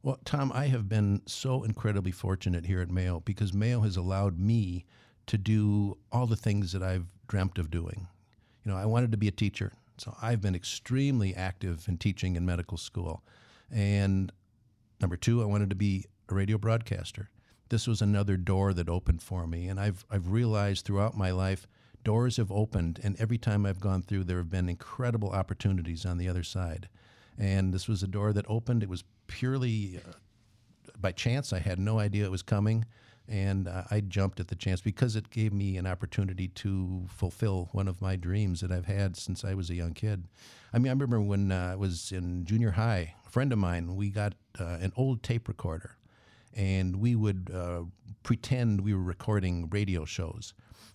Well, 0.01 0.19
Tom, 0.23 0.51
I 0.53 0.67
have 0.67 0.87
been 0.87 1.21
so 1.25 1.63
incredibly 1.63 2.11
fortunate 2.11 2.65
here 2.65 2.81
at 2.81 2.91
Mayo 2.91 3.19
because 3.19 3.53
Mayo 3.53 3.81
has 3.81 3.97
allowed 3.97 4.39
me 4.39 4.85
to 5.27 5.37
do 5.37 5.97
all 6.11 6.27
the 6.27 6.35
things 6.35 6.71
that 6.71 6.83
I've 6.83 7.07
dreamt 7.27 7.57
of 7.57 7.69
doing. 7.69 8.07
You 8.63 8.71
know, 8.71 8.77
I 8.77 8.85
wanted 8.85 9.11
to 9.11 9.17
be 9.17 9.27
a 9.27 9.31
teacher, 9.31 9.73
so 9.97 10.15
I've 10.21 10.41
been 10.41 10.55
extremely 10.55 11.35
active 11.35 11.85
in 11.87 11.97
teaching 11.97 12.35
in 12.35 12.45
medical 12.45 12.77
school. 12.77 13.23
And 13.71 14.31
number 15.01 15.17
two, 15.17 15.41
I 15.41 15.45
wanted 15.45 15.69
to 15.69 15.75
be 15.75 16.05
a 16.29 16.35
radio 16.35 16.57
broadcaster 16.57 17.29
this 17.73 17.87
was 17.87 18.03
another 18.03 18.37
door 18.37 18.71
that 18.71 18.87
opened 18.87 19.19
for 19.19 19.47
me. 19.47 19.67
And 19.67 19.79
I've, 19.79 20.05
I've 20.11 20.27
realized 20.27 20.85
throughout 20.85 21.17
my 21.17 21.31
life, 21.31 21.65
doors 22.03 22.37
have 22.37 22.51
opened, 22.51 22.99
and 23.03 23.19
every 23.19 23.39
time 23.39 23.65
I've 23.65 23.79
gone 23.79 24.03
through, 24.03 24.25
there 24.25 24.37
have 24.37 24.51
been 24.51 24.69
incredible 24.69 25.31
opportunities 25.31 26.05
on 26.05 26.19
the 26.19 26.29
other 26.29 26.43
side. 26.43 26.87
And 27.35 27.73
this 27.73 27.87
was 27.87 28.03
a 28.03 28.07
door 28.07 28.31
that 28.33 28.45
opened. 28.47 28.83
It 28.83 28.89
was 28.89 29.03
purely 29.25 29.99
uh, 30.07 30.11
by 31.01 31.13
chance. 31.13 31.51
I 31.51 31.57
had 31.57 31.79
no 31.79 31.97
idea 31.97 32.25
it 32.25 32.31
was 32.31 32.43
coming. 32.43 32.85
And 33.27 33.67
uh, 33.67 33.83
I 33.89 34.01
jumped 34.01 34.39
at 34.39 34.49
the 34.49 34.55
chance 34.55 34.81
because 34.81 35.15
it 35.15 35.29
gave 35.29 35.53
me 35.53 35.77
an 35.77 35.87
opportunity 35.87 36.49
to 36.49 37.05
fulfill 37.07 37.69
one 37.71 37.87
of 37.87 38.01
my 38.01 38.15
dreams 38.15 38.61
that 38.61 38.71
I've 38.71 38.85
had 38.85 39.15
since 39.15 39.45
I 39.45 39.53
was 39.53 39.69
a 39.69 39.75
young 39.75 39.93
kid. 39.93 40.25
I 40.73 40.79
mean, 40.79 40.89
I 40.89 40.93
remember 40.93 41.21
when 41.21 41.51
uh, 41.51 41.69
I 41.71 41.75
was 41.75 42.11
in 42.11 42.45
junior 42.45 42.71
high, 42.71 43.15
a 43.25 43.29
friend 43.29 43.53
of 43.53 43.59
mine, 43.59 43.95
we 43.95 44.09
got 44.09 44.33
uh, 44.59 44.77
an 44.81 44.91
old 44.97 45.23
tape 45.23 45.47
recorder 45.47 45.95
and 46.55 46.97
we 46.97 47.15
would 47.15 47.49
uh, 47.53 47.83
pretend 48.23 48.81
we 48.81 48.93
were 48.93 49.01
recording 49.01 49.69
radio 49.69 50.05
shows. 50.05 50.53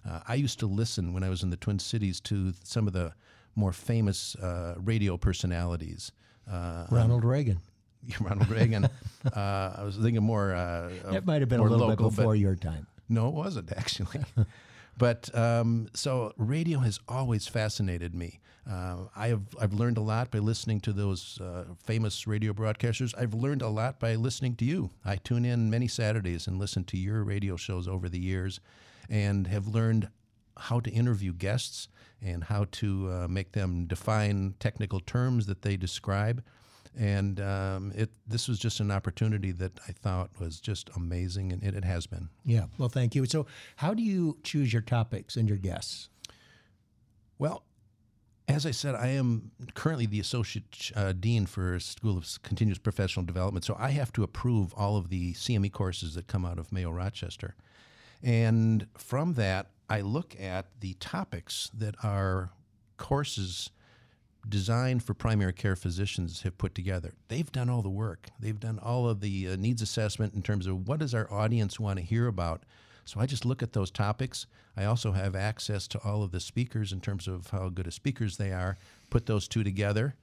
Uh, 0.08 0.20
I 0.28 0.34
used 0.34 0.58
to 0.60 0.66
listen 0.66 1.12
when 1.12 1.24
I 1.24 1.28
was 1.30 1.42
in 1.42 1.50
the 1.50 1.56
Twin 1.56 1.78
Cities 1.78 2.20
to 2.22 2.52
some 2.62 2.86
of 2.86 2.92
the 2.92 3.14
more 3.56 3.72
famous 3.72 4.36
radio 4.76 5.16
personalities. 5.16 6.12
Uh, 6.50 6.86
Ronald 6.90 7.24
Reagan. 7.24 7.60
Ronald 8.20 8.48
Reagan. 8.48 8.84
Uh, 8.84 9.74
I 9.76 9.82
was 9.84 9.96
thinking 9.96 10.22
more. 10.22 10.54
Uh, 10.54 10.90
That 11.12 11.26
might 11.26 11.40
have 11.40 11.48
been 11.48 11.60
a 11.60 11.64
little 11.64 11.88
local, 11.88 12.10
bit 12.10 12.16
before 12.16 12.36
your 12.36 12.56
time. 12.56 12.86
no, 13.08 13.28
it 13.28 13.34
wasn't 13.34 13.72
actually. 13.76 14.20
but 14.96 15.34
um, 15.36 15.88
so 15.94 16.32
radio 16.36 16.78
has 16.80 17.00
always 17.08 17.46
fascinated 17.46 18.14
me. 18.14 18.40
Uh, 18.70 19.06
I 19.16 19.28
have 19.28 19.42
I've 19.60 19.72
learned 19.72 19.96
a 19.96 20.02
lot 20.02 20.30
by 20.30 20.40
listening 20.40 20.80
to 20.82 20.92
those 20.92 21.40
uh, 21.40 21.64
famous 21.84 22.26
radio 22.26 22.52
broadcasters. 22.52 23.14
I've 23.18 23.32
learned 23.34 23.62
a 23.62 23.68
lot 23.68 23.98
by 23.98 24.14
listening 24.14 24.56
to 24.56 24.64
you. 24.64 24.90
I 25.04 25.16
tune 25.16 25.44
in 25.46 25.70
many 25.70 25.88
Saturdays 25.88 26.46
and 26.46 26.58
listen 26.58 26.84
to 26.84 26.98
your 26.98 27.24
radio 27.24 27.56
shows 27.56 27.88
over 27.88 28.08
the 28.10 28.18
years, 28.20 28.60
and 29.08 29.46
have 29.46 29.68
learned 29.68 30.08
how 30.58 30.80
to 30.80 30.90
interview 30.90 31.32
guests 31.32 31.88
and 32.20 32.44
how 32.44 32.66
to 32.72 33.08
uh, 33.10 33.28
make 33.28 33.52
them 33.52 33.86
define 33.86 34.54
technical 34.58 35.00
terms 35.00 35.46
that 35.46 35.62
they 35.62 35.76
describe. 35.76 36.42
And 36.96 37.40
um, 37.40 37.92
it 37.94 38.10
this 38.26 38.48
was 38.48 38.58
just 38.58 38.80
an 38.80 38.90
opportunity 38.90 39.52
that 39.52 39.78
I 39.88 39.92
thought 39.92 40.30
was 40.40 40.60
just 40.60 40.90
amazing, 40.96 41.52
and 41.52 41.62
it, 41.62 41.74
it 41.74 41.84
has 41.84 42.06
been. 42.06 42.28
Yeah. 42.44 42.64
Well, 42.76 42.88
thank 42.88 43.14
you. 43.14 43.24
So, 43.26 43.46
how 43.76 43.94
do 43.94 44.02
you 44.02 44.38
choose 44.42 44.72
your 44.72 44.82
topics 44.82 45.36
and 45.36 45.48
your 45.48 45.58
guests? 45.58 46.08
Well, 47.38 47.62
as 48.48 48.64
I 48.64 48.70
said, 48.70 48.94
I 48.94 49.08
am 49.08 49.50
currently 49.74 50.06
the 50.06 50.20
associate 50.20 50.90
uh, 50.96 51.12
dean 51.12 51.44
for 51.46 51.78
School 51.78 52.16
of 52.16 52.42
Continuous 52.42 52.78
Professional 52.78 53.26
Development, 53.26 53.64
so 53.64 53.76
I 53.78 53.90
have 53.90 54.12
to 54.14 54.22
approve 54.22 54.72
all 54.74 54.96
of 54.96 55.10
the 55.10 55.34
CME 55.34 55.70
courses 55.70 56.14
that 56.14 56.26
come 56.26 56.46
out 56.46 56.58
of 56.58 56.72
Mayo 56.72 56.90
Rochester. 56.90 57.54
And 58.22 58.86
from 58.96 59.34
that, 59.34 59.70
I 59.90 60.00
look 60.00 60.34
at 60.40 60.80
the 60.80 60.94
topics 60.94 61.70
that 61.74 61.94
our 62.02 62.50
courses 62.96 63.70
designed 64.48 65.02
for 65.02 65.14
primary 65.14 65.52
care 65.52 65.76
physicians 65.76 66.42
have 66.42 66.58
put 66.58 66.74
together. 66.74 67.14
They've 67.28 67.50
done 67.50 67.68
all 67.68 67.82
the 67.82 67.88
work. 67.88 68.28
They've 68.40 68.58
done 68.58 68.78
all 68.78 69.08
of 69.08 69.20
the 69.20 69.48
uh, 69.48 69.56
needs 69.56 69.82
assessment 69.82 70.34
in 70.34 70.42
terms 70.42 70.66
of 70.66 70.88
what 70.88 71.00
does 71.00 71.14
our 71.14 71.32
audience 71.32 71.78
want 71.78 71.98
to 71.98 72.04
hear 72.04 72.26
about. 72.26 72.62
So 73.04 73.20
I 73.20 73.26
just 73.26 73.44
look 73.44 73.62
at 73.62 73.72
those 73.72 73.90
topics. 73.90 74.46
I 74.76 74.84
also 74.84 75.12
have 75.12 75.34
access 75.34 75.88
to 75.88 75.98
all 76.04 76.22
of 76.22 76.30
the 76.30 76.40
speakers 76.40 76.92
in 76.92 77.00
terms 77.00 77.26
of 77.26 77.48
how 77.48 77.68
good 77.68 77.86
of 77.86 77.94
speakers 77.94 78.36
they 78.36 78.52
are. 78.52 78.76
Put 79.10 79.26
those 79.26 79.48
two 79.48 79.64
together, 79.64 80.14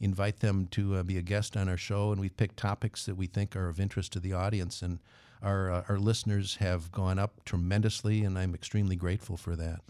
invite 0.00 0.40
them 0.40 0.66
to 0.72 0.96
uh, 0.96 1.02
be 1.02 1.16
a 1.16 1.22
guest 1.22 1.56
on 1.56 1.68
our 1.68 1.78
show, 1.78 2.12
and 2.12 2.20
we 2.20 2.28
pick 2.28 2.54
topics 2.54 3.06
that 3.06 3.16
we 3.16 3.26
think 3.26 3.56
are 3.56 3.68
of 3.68 3.80
interest 3.80 4.12
to 4.12 4.20
the 4.20 4.34
audience. 4.34 4.82
And 4.82 4.98
our 5.42 5.70
uh, 5.70 5.84
our 5.88 5.98
listeners 5.98 6.56
have 6.56 6.92
gone 6.92 7.18
up 7.18 7.44
tremendously, 7.44 8.24
and 8.24 8.38
I'm 8.38 8.54
extremely 8.54 8.96
grateful 8.96 9.36
for 9.36 9.56
that. 9.56 9.80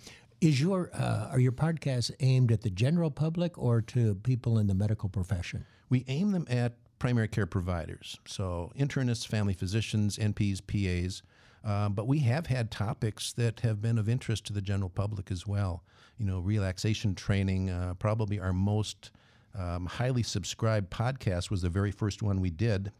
Is 0.44 0.60
your 0.60 0.90
uh, 0.92 1.28
are 1.30 1.40
your 1.40 1.52
podcasts 1.52 2.10
aimed 2.20 2.52
at 2.52 2.60
the 2.60 2.68
general 2.68 3.10
public 3.10 3.56
or 3.56 3.80
to 3.80 4.14
people 4.16 4.58
in 4.58 4.66
the 4.66 4.74
medical 4.74 5.08
profession? 5.08 5.64
We 5.88 6.04
aim 6.06 6.32
them 6.32 6.46
at 6.50 6.74
primary 6.98 7.28
care 7.28 7.46
providers, 7.46 8.18
so 8.26 8.70
internists, 8.78 9.26
family 9.26 9.54
physicians, 9.54 10.18
NPs, 10.18 10.60
PAs. 10.66 11.22
Uh, 11.64 11.88
but 11.88 12.06
we 12.06 12.18
have 12.18 12.48
had 12.48 12.70
topics 12.70 13.32
that 13.32 13.60
have 13.60 13.80
been 13.80 13.96
of 13.96 14.06
interest 14.06 14.44
to 14.44 14.52
the 14.52 14.60
general 14.60 14.90
public 14.90 15.30
as 15.30 15.46
well. 15.46 15.82
You 16.18 16.26
know, 16.26 16.40
relaxation 16.40 17.14
training, 17.14 17.70
uh, 17.70 17.94
probably 17.94 18.38
our 18.38 18.52
most 18.52 19.12
um, 19.58 19.86
highly 19.86 20.22
subscribed 20.22 20.90
podcast 20.90 21.50
was 21.50 21.62
the 21.62 21.70
very 21.70 21.90
first 21.90 22.22
one 22.22 22.42
we 22.42 22.50
did, 22.50 22.92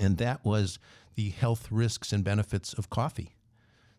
and 0.00 0.16
that 0.16 0.42
was 0.42 0.78
the 1.16 1.28
health 1.28 1.70
risks 1.70 2.14
and 2.14 2.24
benefits 2.24 2.72
of 2.72 2.88
coffee. 2.88 3.34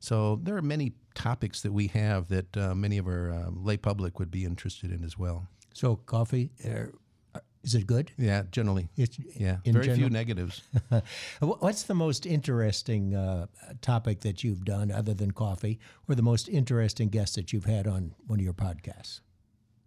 So 0.04 0.38
there 0.44 0.58
are 0.58 0.62
many 0.62 0.92
topics 1.16 1.62
that 1.62 1.72
we 1.72 1.88
have 1.88 2.28
that 2.28 2.58
uh, 2.58 2.76
many 2.76 2.98
of 2.98 3.08
our 3.08 3.32
uh, 3.32 3.52
lay 3.52 3.78
public 3.78 4.20
would 4.20 4.30
be 4.30 4.44
interested 4.44 4.92
in 4.92 5.02
as 5.02 5.18
well. 5.18 5.48
So, 5.74 5.96
coffee 5.96 6.52
uh, 6.66 7.40
is 7.64 7.74
it 7.74 7.88
good? 7.88 8.12
Yeah, 8.18 8.44
generally. 8.52 8.90
It's, 8.98 9.18
Yeah, 9.18 9.60
very 9.64 9.86
general? 9.86 9.96
few 9.96 10.10
negatives. 10.10 10.62
What's 11.40 11.84
the 11.84 11.94
most 11.94 12.26
interesting 12.26 13.16
uh, 13.16 13.48
topic 13.80 14.20
that 14.22 14.44
you've 14.44 14.66
done 14.66 14.92
other 14.92 15.14
than 15.14 15.32
coffee, 15.32 15.80
or 16.10 16.16
the 16.16 16.22
most 16.22 16.50
interesting 16.50 17.08
guest 17.08 17.36
that 17.36 17.54
you've 17.54 17.64
had 17.64 17.88
on 17.88 18.14
one 18.28 18.40
of 18.40 18.44
your 18.44 18.54
podcasts? 18.54 19.22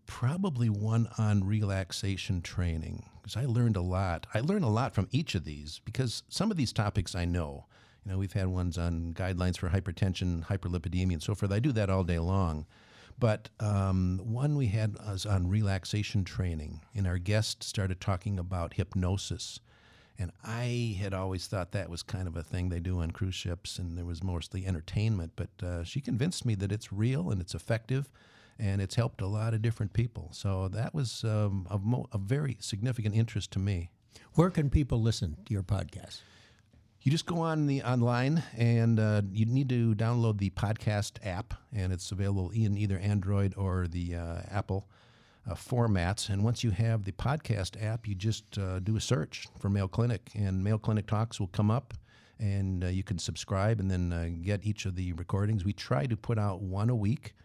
Probably 0.06 0.70
one 0.70 1.10
on 1.18 1.44
relaxation 1.44 2.40
training 2.40 3.04
because 3.20 3.36
I 3.36 3.44
learned 3.44 3.76
a 3.76 3.82
lot. 3.82 4.26
I 4.32 4.40
learned 4.40 4.64
a 4.64 4.68
lot 4.68 4.94
from 4.94 5.08
each 5.10 5.34
of 5.34 5.44
these 5.44 5.82
because 5.84 6.22
some 6.30 6.50
of 6.50 6.56
these 6.56 6.72
topics 6.72 7.14
I 7.14 7.26
know. 7.26 7.66
You 8.06 8.12
know, 8.12 8.18
we've 8.18 8.32
had 8.32 8.46
ones 8.46 8.78
on 8.78 9.14
guidelines 9.14 9.58
for 9.58 9.68
hypertension, 9.68 10.46
hyperlipidemia, 10.46 11.14
and 11.14 11.22
so 11.22 11.34
forth. 11.34 11.50
I 11.50 11.58
do 11.58 11.72
that 11.72 11.90
all 11.90 12.04
day 12.04 12.20
long. 12.20 12.64
But 13.18 13.48
um, 13.58 14.20
one 14.22 14.56
we 14.56 14.66
had 14.66 14.96
was 14.98 15.26
on 15.26 15.48
relaxation 15.48 16.22
training, 16.22 16.82
and 16.94 17.04
our 17.04 17.18
guest 17.18 17.64
started 17.64 18.00
talking 18.00 18.38
about 18.38 18.74
hypnosis. 18.74 19.58
And 20.18 20.30
I 20.44 20.96
had 21.00 21.14
always 21.14 21.48
thought 21.48 21.72
that 21.72 21.90
was 21.90 22.04
kind 22.04 22.28
of 22.28 22.36
a 22.36 22.44
thing 22.44 22.68
they 22.68 22.78
do 22.78 23.00
on 23.00 23.10
cruise 23.10 23.34
ships, 23.34 23.76
and 23.76 23.98
there 23.98 24.04
was 24.04 24.22
mostly 24.22 24.66
entertainment. 24.66 25.32
But 25.34 25.66
uh, 25.66 25.82
she 25.82 26.00
convinced 26.00 26.46
me 26.46 26.54
that 26.56 26.70
it's 26.70 26.92
real 26.92 27.30
and 27.32 27.40
it's 27.40 27.56
effective, 27.56 28.08
and 28.56 28.80
it's 28.80 28.94
helped 28.94 29.20
a 29.20 29.26
lot 29.26 29.52
of 29.52 29.62
different 29.62 29.94
people. 29.94 30.28
So 30.32 30.68
that 30.68 30.94
was 30.94 31.24
um, 31.24 31.66
of 31.70 31.84
mo- 31.84 32.08
a 32.12 32.18
very 32.18 32.56
significant 32.60 33.16
interest 33.16 33.50
to 33.52 33.58
me. 33.58 33.90
Where 34.34 34.50
can 34.50 34.70
people 34.70 35.02
listen 35.02 35.38
to 35.46 35.52
your 35.52 35.64
podcast? 35.64 36.20
You 37.06 37.12
just 37.12 37.26
go 37.26 37.38
on 37.38 37.68
the 37.68 37.84
online, 37.84 38.42
and 38.56 38.98
uh, 38.98 39.22
you 39.32 39.46
need 39.46 39.68
to 39.68 39.94
download 39.94 40.38
the 40.38 40.50
podcast 40.50 41.24
app, 41.24 41.54
and 41.72 41.92
it's 41.92 42.10
available 42.10 42.50
in 42.50 42.76
either 42.76 42.98
Android 42.98 43.54
or 43.56 43.86
the 43.86 44.16
uh, 44.16 44.40
Apple 44.50 44.88
uh, 45.48 45.54
formats. 45.54 46.30
And 46.30 46.42
once 46.42 46.64
you 46.64 46.72
have 46.72 47.04
the 47.04 47.12
podcast 47.12 47.80
app, 47.80 48.08
you 48.08 48.16
just 48.16 48.58
uh, 48.58 48.80
do 48.80 48.96
a 48.96 49.00
search 49.00 49.46
for 49.60 49.70
Mayo 49.70 49.86
Clinic, 49.86 50.32
and 50.34 50.64
Mayo 50.64 50.78
Clinic 50.78 51.06
Talks 51.06 51.38
will 51.38 51.46
come 51.46 51.70
up, 51.70 51.94
and 52.40 52.82
uh, 52.82 52.88
you 52.88 53.04
can 53.04 53.20
subscribe 53.20 53.78
and 53.78 53.88
then 53.88 54.12
uh, 54.12 54.28
get 54.42 54.66
each 54.66 54.84
of 54.84 54.96
the 54.96 55.12
recordings. 55.12 55.64
We 55.64 55.74
try 55.74 56.06
to 56.06 56.16
put 56.16 56.40
out 56.40 56.60
one 56.60 56.90
a 56.90 56.96
week. 56.96 57.36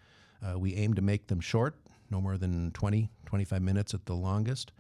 We 0.58 0.74
aim 0.74 0.96
to 0.96 1.04
make 1.04 1.28
them 1.28 1.40
short, 1.40 1.76
no 2.10 2.20
more 2.20 2.40
than 2.40 2.72
20, 2.72 3.12
25 3.28 3.62
minutes 3.62 3.94
at 3.94 4.08
the 4.08 4.16
longest. 4.16 4.72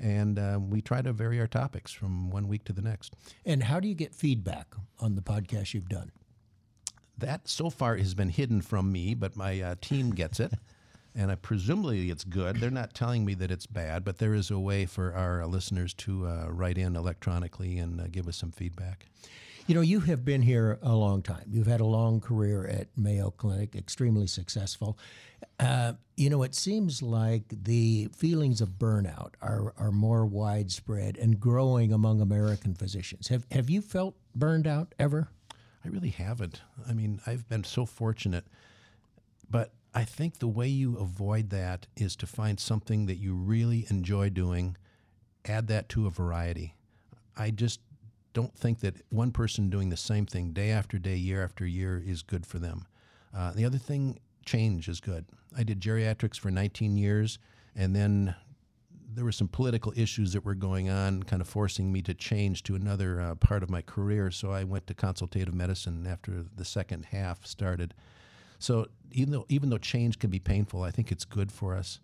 And 0.00 0.38
uh, 0.38 0.58
we 0.60 0.80
try 0.80 1.02
to 1.02 1.12
vary 1.12 1.40
our 1.40 1.46
topics 1.46 1.92
from 1.92 2.30
one 2.30 2.46
week 2.48 2.64
to 2.64 2.72
the 2.72 2.82
next. 2.82 3.14
And 3.44 3.64
how 3.64 3.80
do 3.80 3.88
you 3.88 3.94
get 3.94 4.14
feedback 4.14 4.74
on 5.00 5.16
the 5.16 5.22
podcast 5.22 5.74
you've 5.74 5.88
done? 5.88 6.12
That 7.16 7.48
so 7.48 7.68
far 7.68 7.96
has 7.96 8.14
been 8.14 8.28
hidden 8.28 8.60
from 8.60 8.92
me, 8.92 9.14
but 9.14 9.36
my 9.36 9.60
uh, 9.60 9.74
team 9.80 10.10
gets 10.10 10.40
it. 10.40 10.52
And 11.14 11.32
I 11.32 11.34
presumably 11.34 12.10
it's 12.10 12.22
good. 12.22 12.56
They're 12.58 12.70
not 12.70 12.94
telling 12.94 13.24
me 13.24 13.34
that 13.34 13.50
it's 13.50 13.66
bad, 13.66 14.04
but 14.04 14.18
there 14.18 14.34
is 14.34 14.52
a 14.52 14.58
way 14.58 14.86
for 14.86 15.12
our 15.14 15.44
listeners 15.46 15.92
to 15.94 16.28
uh, 16.28 16.46
write 16.48 16.78
in 16.78 16.94
electronically 16.94 17.78
and 17.78 18.00
uh, 18.00 18.04
give 18.08 18.28
us 18.28 18.36
some 18.36 18.52
feedback. 18.52 19.06
You 19.68 19.74
know, 19.74 19.82
you 19.82 20.00
have 20.00 20.24
been 20.24 20.40
here 20.40 20.78
a 20.80 20.94
long 20.94 21.20
time. 21.20 21.44
You've 21.50 21.66
had 21.66 21.82
a 21.82 21.84
long 21.84 22.22
career 22.22 22.66
at 22.66 22.88
Mayo 22.96 23.30
Clinic, 23.30 23.76
extremely 23.76 24.26
successful. 24.26 24.98
Uh, 25.60 25.92
you 26.16 26.30
know, 26.30 26.42
it 26.42 26.54
seems 26.54 27.02
like 27.02 27.42
the 27.50 28.08
feelings 28.16 28.62
of 28.62 28.78
burnout 28.78 29.34
are, 29.42 29.74
are 29.76 29.92
more 29.92 30.24
widespread 30.24 31.18
and 31.18 31.38
growing 31.38 31.92
among 31.92 32.22
American 32.22 32.72
physicians. 32.72 33.28
Have, 33.28 33.44
have 33.50 33.68
you 33.68 33.82
felt 33.82 34.14
burned 34.34 34.66
out 34.66 34.94
ever? 34.98 35.28
I 35.84 35.88
really 35.88 36.08
haven't. 36.08 36.62
I 36.88 36.94
mean, 36.94 37.20
I've 37.26 37.46
been 37.46 37.64
so 37.64 37.84
fortunate, 37.84 38.46
but 39.50 39.74
I 39.92 40.04
think 40.04 40.38
the 40.38 40.48
way 40.48 40.68
you 40.68 40.96
avoid 40.96 41.50
that 41.50 41.86
is 41.94 42.16
to 42.16 42.26
find 42.26 42.58
something 42.58 43.04
that 43.04 43.16
you 43.16 43.34
really 43.34 43.86
enjoy 43.90 44.30
doing, 44.30 44.78
add 45.44 45.66
that 45.66 45.90
to 45.90 46.06
a 46.06 46.10
variety. 46.10 46.74
I 47.36 47.50
just 47.50 47.80
don't 48.38 48.56
think 48.56 48.78
that 48.78 48.94
one 49.10 49.32
person 49.32 49.68
doing 49.68 49.88
the 49.88 49.96
same 49.96 50.24
thing 50.24 50.52
day 50.52 50.70
after 50.70 50.96
day, 50.96 51.16
year 51.16 51.42
after 51.42 51.66
year 51.66 52.00
is 52.06 52.22
good 52.22 52.46
for 52.46 52.60
them. 52.60 52.86
Uh, 53.36 53.50
the 53.50 53.64
other 53.64 53.78
thing, 53.78 54.20
change 54.46 54.88
is 54.88 55.00
good. 55.00 55.24
I 55.56 55.64
did 55.64 55.80
geriatrics 55.80 56.38
for 56.38 56.48
19 56.48 56.96
years, 56.96 57.40
and 57.74 57.96
then 57.96 58.36
there 59.12 59.24
were 59.24 59.32
some 59.32 59.48
political 59.48 59.92
issues 59.96 60.34
that 60.34 60.44
were 60.44 60.54
going 60.54 60.88
on, 60.88 61.24
kind 61.24 61.42
of 61.42 61.48
forcing 61.48 61.90
me 61.90 62.00
to 62.02 62.14
change 62.14 62.62
to 62.62 62.76
another 62.76 63.20
uh, 63.20 63.34
part 63.34 63.64
of 63.64 63.70
my 63.70 63.82
career. 63.82 64.30
So 64.30 64.52
I 64.52 64.62
went 64.62 64.86
to 64.86 64.94
consultative 64.94 65.52
medicine 65.52 66.06
after 66.06 66.44
the 66.54 66.64
second 66.64 67.06
half 67.06 67.44
started. 67.44 67.92
So 68.60 68.86
even 69.10 69.32
though 69.32 69.46
even 69.48 69.68
though 69.68 69.78
change 69.78 70.20
can 70.20 70.30
be 70.30 70.38
painful, 70.38 70.84
I 70.84 70.92
think 70.92 71.10
it's 71.10 71.24
good 71.24 71.50
for 71.50 71.74
us. 71.74 71.98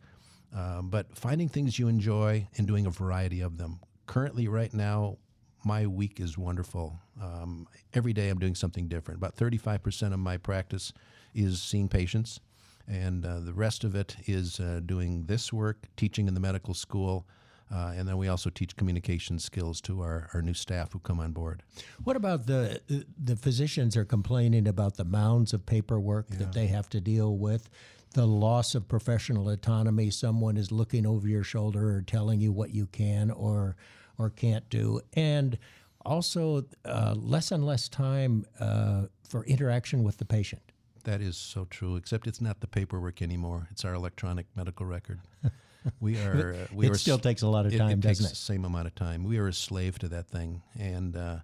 Uh, 0.52 0.82
but 0.82 1.16
finding 1.16 1.48
things 1.48 1.78
you 1.78 1.86
enjoy 1.86 2.48
and 2.58 2.66
doing 2.66 2.86
a 2.86 2.90
variety 2.90 3.40
of 3.40 3.56
them. 3.56 3.78
Currently, 4.06 4.48
right 4.48 4.74
now, 4.74 5.18
my 5.64 5.86
week 5.86 6.20
is 6.20 6.36
wonderful. 6.36 6.98
Um, 7.20 7.66
every 7.92 8.12
day 8.12 8.28
I'm 8.28 8.38
doing 8.38 8.54
something 8.54 8.88
different. 8.88 9.18
About 9.18 9.36
35% 9.36 10.12
of 10.12 10.18
my 10.18 10.36
practice 10.36 10.92
is 11.34 11.62
seeing 11.62 11.88
patients, 11.88 12.40
and 12.86 13.24
uh, 13.24 13.40
the 13.40 13.52
rest 13.52 13.84
of 13.84 13.94
it 13.94 14.16
is 14.26 14.60
uh, 14.60 14.80
doing 14.84 15.24
this 15.26 15.52
work, 15.52 15.86
teaching 15.96 16.28
in 16.28 16.34
the 16.34 16.40
medical 16.40 16.74
school. 16.74 17.26
Uh, 17.74 17.94
and 17.96 18.06
then 18.06 18.18
we 18.18 18.28
also 18.28 18.50
teach 18.50 18.76
communication 18.76 19.38
skills 19.38 19.80
to 19.80 20.02
our, 20.02 20.28
our 20.34 20.42
new 20.42 20.52
staff 20.52 20.92
who 20.92 20.98
come 20.98 21.18
on 21.18 21.32
board. 21.32 21.62
What 22.04 22.14
about 22.14 22.46
the 22.46 22.80
the 23.18 23.36
physicians 23.36 23.96
are 23.96 24.04
complaining 24.04 24.68
about 24.68 24.96
the 24.96 25.04
mounds 25.04 25.54
of 25.54 25.64
paperwork 25.64 26.26
yeah. 26.30 26.38
that 26.38 26.52
they 26.52 26.66
have 26.66 26.90
to 26.90 27.00
deal 27.00 27.36
with, 27.38 27.70
the 28.12 28.26
loss 28.26 28.74
of 28.74 28.86
professional 28.86 29.48
autonomy. 29.48 30.10
Someone 30.10 30.58
is 30.58 30.70
looking 30.70 31.06
over 31.06 31.26
your 31.26 31.42
shoulder 31.42 31.96
or 31.96 32.02
telling 32.02 32.40
you 32.40 32.52
what 32.52 32.70
you 32.70 32.86
can 32.86 33.30
or 33.30 33.76
or 34.18 34.30
can't 34.30 34.68
do, 34.70 35.00
and 35.14 35.58
also 36.04 36.64
uh, 36.84 37.14
less 37.16 37.50
and 37.50 37.64
less 37.64 37.88
time 37.88 38.44
uh, 38.60 39.02
for 39.26 39.44
interaction 39.44 40.02
with 40.02 40.18
the 40.18 40.24
patient. 40.24 40.62
That 41.04 41.20
is 41.20 41.36
so 41.36 41.66
true. 41.66 41.96
Except 41.96 42.26
it's 42.26 42.40
not 42.40 42.60
the 42.60 42.66
paperwork 42.66 43.22
anymore; 43.22 43.68
it's 43.70 43.84
our 43.84 43.94
electronic 43.94 44.46
medical 44.56 44.86
record. 44.86 45.20
we 46.00 46.18
are. 46.18 46.54
Uh, 46.54 46.74
we 46.74 46.86
it 46.86 46.92
are, 46.92 46.94
still 46.94 47.18
takes 47.18 47.42
a 47.42 47.48
lot 47.48 47.66
of 47.66 47.76
time, 47.76 47.90
it, 47.90 47.92
it 47.94 48.00
doesn't 48.00 48.24
takes 48.24 48.32
it? 48.32 48.36
The 48.36 48.52
same 48.52 48.64
amount 48.64 48.86
of 48.86 48.94
time. 48.94 49.24
We 49.24 49.38
are 49.38 49.48
a 49.48 49.52
slave 49.52 49.98
to 50.00 50.08
that 50.08 50.28
thing, 50.28 50.62
and 50.78 51.16
uh, 51.16 51.36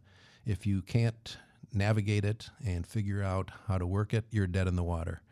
if 0.47 0.67
you 0.67 0.83
can't 0.83 1.37
navigate 1.73 2.25
it 2.25 2.49
and 2.65 2.87
figure 2.87 3.23
out 3.23 3.51
how 3.69 3.79
to 3.79 3.87
work 3.87 4.15
it, 4.15 4.25
you're 4.31 4.47
dead 4.47 4.67
in 4.67 4.77
the 4.77 4.83
water. 4.83 5.23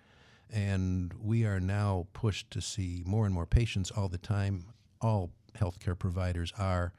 And 0.50 1.12
we 1.20 1.44
are 1.44 1.60
now 1.60 2.06
pushed 2.12 2.50
to 2.52 2.60
see 2.60 3.02
more 3.04 3.26
and 3.26 3.34
more 3.34 3.46
patients 3.46 3.90
all 3.90 4.08
the 4.08 4.18
time. 4.18 4.64
All 5.00 5.30
healthcare 5.54 5.98
providers 5.98 6.52
are, 6.58 6.92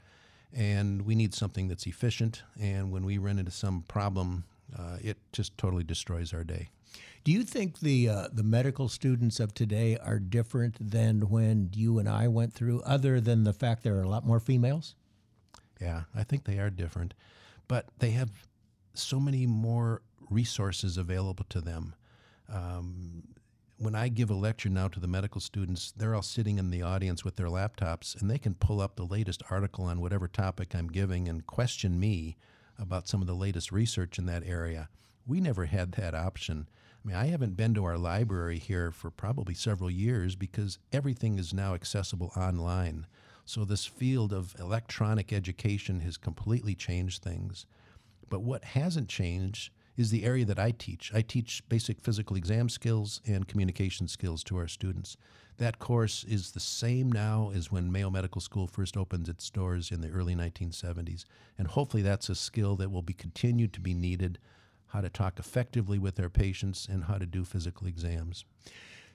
and 0.55 1.03
we 1.03 1.15
need 1.15 1.33
something 1.33 1.67
that's 1.67 1.85
efficient. 1.87 2.43
And 2.59 2.91
when 2.91 3.05
we 3.05 3.17
run 3.17 3.39
into 3.39 3.51
some 3.51 3.83
problem, 3.87 4.45
uh, 4.77 4.97
it 5.01 5.17
just 5.31 5.57
totally 5.57 5.83
destroys 5.83 6.33
our 6.33 6.43
day. 6.43 6.69
Do 7.23 7.31
you 7.31 7.43
think 7.43 7.79
the 7.79 8.09
uh, 8.09 8.27
the 8.31 8.43
medical 8.43 8.87
students 8.87 9.39
of 9.39 9.53
today 9.53 9.97
are 9.97 10.19
different 10.19 10.77
than 10.79 11.29
when 11.29 11.69
you 11.73 11.99
and 11.99 12.07
I 12.07 12.27
went 12.27 12.53
through, 12.53 12.81
other 12.81 13.19
than 13.19 13.43
the 13.43 13.53
fact 13.53 13.83
there 13.83 13.97
are 13.97 14.03
a 14.03 14.09
lot 14.09 14.25
more 14.25 14.39
females? 14.39 14.95
Yeah, 15.81 16.03
I 16.15 16.23
think 16.23 16.45
they 16.45 16.59
are 16.59 16.69
different, 16.69 17.13
but 17.67 17.87
they 17.99 18.11
have 18.11 18.29
so 18.93 19.19
many 19.19 19.45
more 19.45 20.01
resources 20.29 20.97
available 20.97 21.45
to 21.49 21.61
them. 21.61 21.93
Um, 22.51 23.23
when 23.79 23.95
I 23.95 24.09
give 24.09 24.29
a 24.29 24.35
lecture 24.35 24.67
now 24.67 24.89
to 24.89 24.99
the 24.99 25.07
medical 25.07 25.39
students, 25.39 25.93
they're 25.95 26.13
all 26.13 26.21
sitting 26.21 26.59
in 26.59 26.69
the 26.69 26.81
audience 26.81 27.23
with 27.23 27.37
their 27.37 27.47
laptops 27.47 28.19
and 28.19 28.29
they 28.29 28.37
can 28.37 28.53
pull 28.53 28.81
up 28.81 28.95
the 28.95 29.05
latest 29.05 29.41
article 29.49 29.85
on 29.85 30.01
whatever 30.01 30.27
topic 30.27 30.75
I'm 30.75 30.89
giving 30.89 31.29
and 31.29 31.47
question 31.47 31.97
me 31.97 32.35
about 32.77 33.07
some 33.07 33.21
of 33.21 33.27
the 33.27 33.33
latest 33.33 33.71
research 33.71 34.19
in 34.19 34.25
that 34.25 34.43
area. 34.45 34.89
We 35.25 35.39
never 35.39 35.65
had 35.65 35.93
that 35.93 36.13
option. 36.13 36.67
I 37.03 37.07
mean, 37.07 37.15
I 37.15 37.27
haven't 37.27 37.55
been 37.55 37.73
to 37.75 37.85
our 37.85 37.97
library 37.97 38.59
here 38.59 38.91
for 38.91 39.09
probably 39.09 39.53
several 39.53 39.89
years 39.89 40.35
because 40.35 40.77
everything 40.91 41.39
is 41.39 41.53
now 41.53 41.73
accessible 41.73 42.33
online. 42.35 43.07
So, 43.45 43.63
this 43.63 43.85
field 43.85 44.33
of 44.33 44.55
electronic 44.59 45.31
education 45.31 46.01
has 46.01 46.17
completely 46.17 46.75
changed 46.75 47.23
things. 47.23 47.65
But 48.29 48.41
what 48.41 48.63
hasn't 48.63 49.07
changed 49.07 49.71
is 49.99 50.11
the 50.11 50.23
area 50.23 50.45
that 50.45 50.57
I 50.57 50.71
teach. 50.71 51.11
I 51.13 51.21
teach 51.21 51.61
basic 51.67 51.99
physical 52.01 52.37
exam 52.37 52.69
skills 52.69 53.21
and 53.27 53.47
communication 53.47 54.07
skills 54.07 54.43
to 54.45 54.57
our 54.57 54.67
students. 54.67 55.17
That 55.57 55.79
course 55.79 56.23
is 56.23 56.51
the 56.51 56.59
same 56.59 57.11
now 57.11 57.51
as 57.53 57.71
when 57.71 57.91
Mayo 57.91 58.09
Medical 58.09 58.39
School 58.39 58.65
first 58.65 58.95
opened 58.95 59.27
its 59.27 59.49
doors 59.49 59.91
in 59.91 59.99
the 59.99 60.09
early 60.09 60.35
1970s. 60.35 61.25
And 61.57 61.67
hopefully, 61.67 62.01
that's 62.01 62.29
a 62.29 62.35
skill 62.35 62.77
that 62.77 62.91
will 62.91 63.01
be 63.01 63.13
continued 63.13 63.73
to 63.73 63.81
be 63.81 63.93
needed 63.93 64.39
how 64.89 65.01
to 65.01 65.09
talk 65.09 65.39
effectively 65.39 65.99
with 65.99 66.15
their 66.15 66.29
patients, 66.29 66.87
and 66.89 67.03
how 67.03 67.17
to 67.17 67.25
do 67.25 67.43
physical 67.43 67.87
exams. 67.87 68.43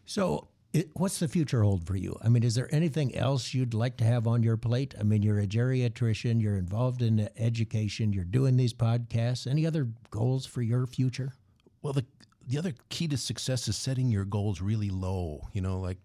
So, 0.07 0.49
it, 0.75 0.91
what's 0.95 1.21
the 1.21 1.29
future 1.29 1.63
hold 1.63 1.87
for 1.87 1.95
you? 1.95 2.19
I 2.23 2.29
mean, 2.29 2.43
is 2.43 2.57
there 2.57 2.69
anything 2.75 3.15
else 3.15 3.55
you'd 3.55 3.75
like 3.75 3.97
to 3.99 4.05
have 4.05 4.27
on 4.27 4.43
your 4.43 4.57
plate? 4.57 4.93
I 4.99 5.05
mean, 5.05 5.23
you're 5.23 5.39
a 5.39 5.47
geriatrician, 5.47 6.43
you're 6.43 6.57
involved 6.57 7.01
in 7.01 7.29
education, 7.39 8.13
you're 8.13 8.25
doing 8.25 8.57
these 8.57 8.75
podcasts. 8.75 9.47
Any 9.47 9.67
other 9.67 9.89
goals 10.11 10.47
for 10.47 10.63
your 10.63 10.87
future? 10.87 11.33
Well, 11.81 11.93
the 11.93 12.05
the 12.47 12.59
other 12.59 12.75
key 12.91 13.09
to 13.09 13.17
success 13.17 13.69
is 13.69 13.77
setting 13.77 14.11
your 14.11 14.27
goals 14.27 14.61
really 14.61 14.91
low. 14.91 15.49
You 15.53 15.63
know, 15.63 15.81
like 15.81 15.99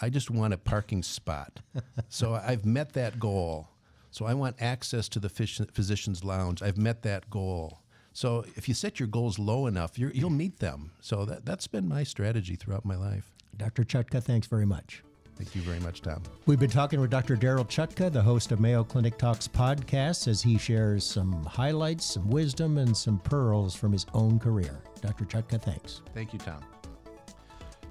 I 0.00 0.08
just 0.08 0.30
want 0.30 0.54
a 0.54 0.58
parking 0.58 1.02
spot. 1.02 1.60
so 2.08 2.34
I've 2.34 2.64
met 2.64 2.92
that 2.94 3.18
goal. 3.18 3.68
So 4.10 4.24
I 4.24 4.34
want 4.34 4.56
access 4.60 5.08
to 5.10 5.20
the 5.20 5.28
physician's 5.28 6.22
lounge. 6.22 6.62
I've 6.62 6.78
met 6.78 7.02
that 7.02 7.28
goal. 7.28 7.80
So 8.12 8.44
if 8.56 8.68
you 8.68 8.74
set 8.74 9.00
your 9.00 9.08
goals 9.08 9.38
low 9.38 9.66
enough, 9.66 9.98
you 9.98 10.12
will 10.22 10.30
meet 10.30 10.60
them. 10.60 10.92
So 11.00 11.24
that, 11.24 11.44
that's 11.44 11.66
been 11.66 11.88
my 11.88 12.04
strategy 12.04 12.56
throughout 12.56 12.84
my 12.84 12.96
life. 12.96 13.31
Dr. 13.56 13.84
Chutka, 13.84 14.22
thanks 14.22 14.46
very 14.46 14.66
much. 14.66 15.02
Thank 15.36 15.54
you 15.56 15.62
very 15.62 15.80
much, 15.80 16.02
Tom. 16.02 16.22
We've 16.46 16.60
been 16.60 16.70
talking 16.70 17.00
with 17.00 17.10
Dr. 17.10 17.36
Daryl 17.36 17.66
Chutka, 17.66 18.12
the 18.12 18.22
host 18.22 18.52
of 18.52 18.60
Mayo 18.60 18.84
Clinic 18.84 19.18
Talks 19.18 19.48
podcast, 19.48 20.28
as 20.28 20.42
he 20.42 20.58
shares 20.58 21.04
some 21.04 21.44
highlights, 21.44 22.04
some 22.04 22.28
wisdom, 22.28 22.78
and 22.78 22.96
some 22.96 23.18
pearls 23.18 23.74
from 23.74 23.92
his 23.92 24.06
own 24.14 24.38
career. 24.38 24.82
Dr. 25.00 25.24
Chutka, 25.24 25.60
thanks. 25.60 26.02
Thank 26.14 26.32
you, 26.32 26.38
Tom. 26.38 26.62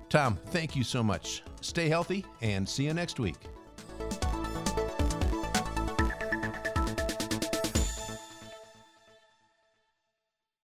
Tom, 0.10 0.38
thank 0.48 0.76
you 0.76 0.84
so 0.84 1.02
much. 1.02 1.44
Stay 1.62 1.90
healthy 1.90 2.26
and 2.42 2.68
see 2.68 2.86
you 2.86 2.94
next 2.94 3.20
week. 3.20 3.38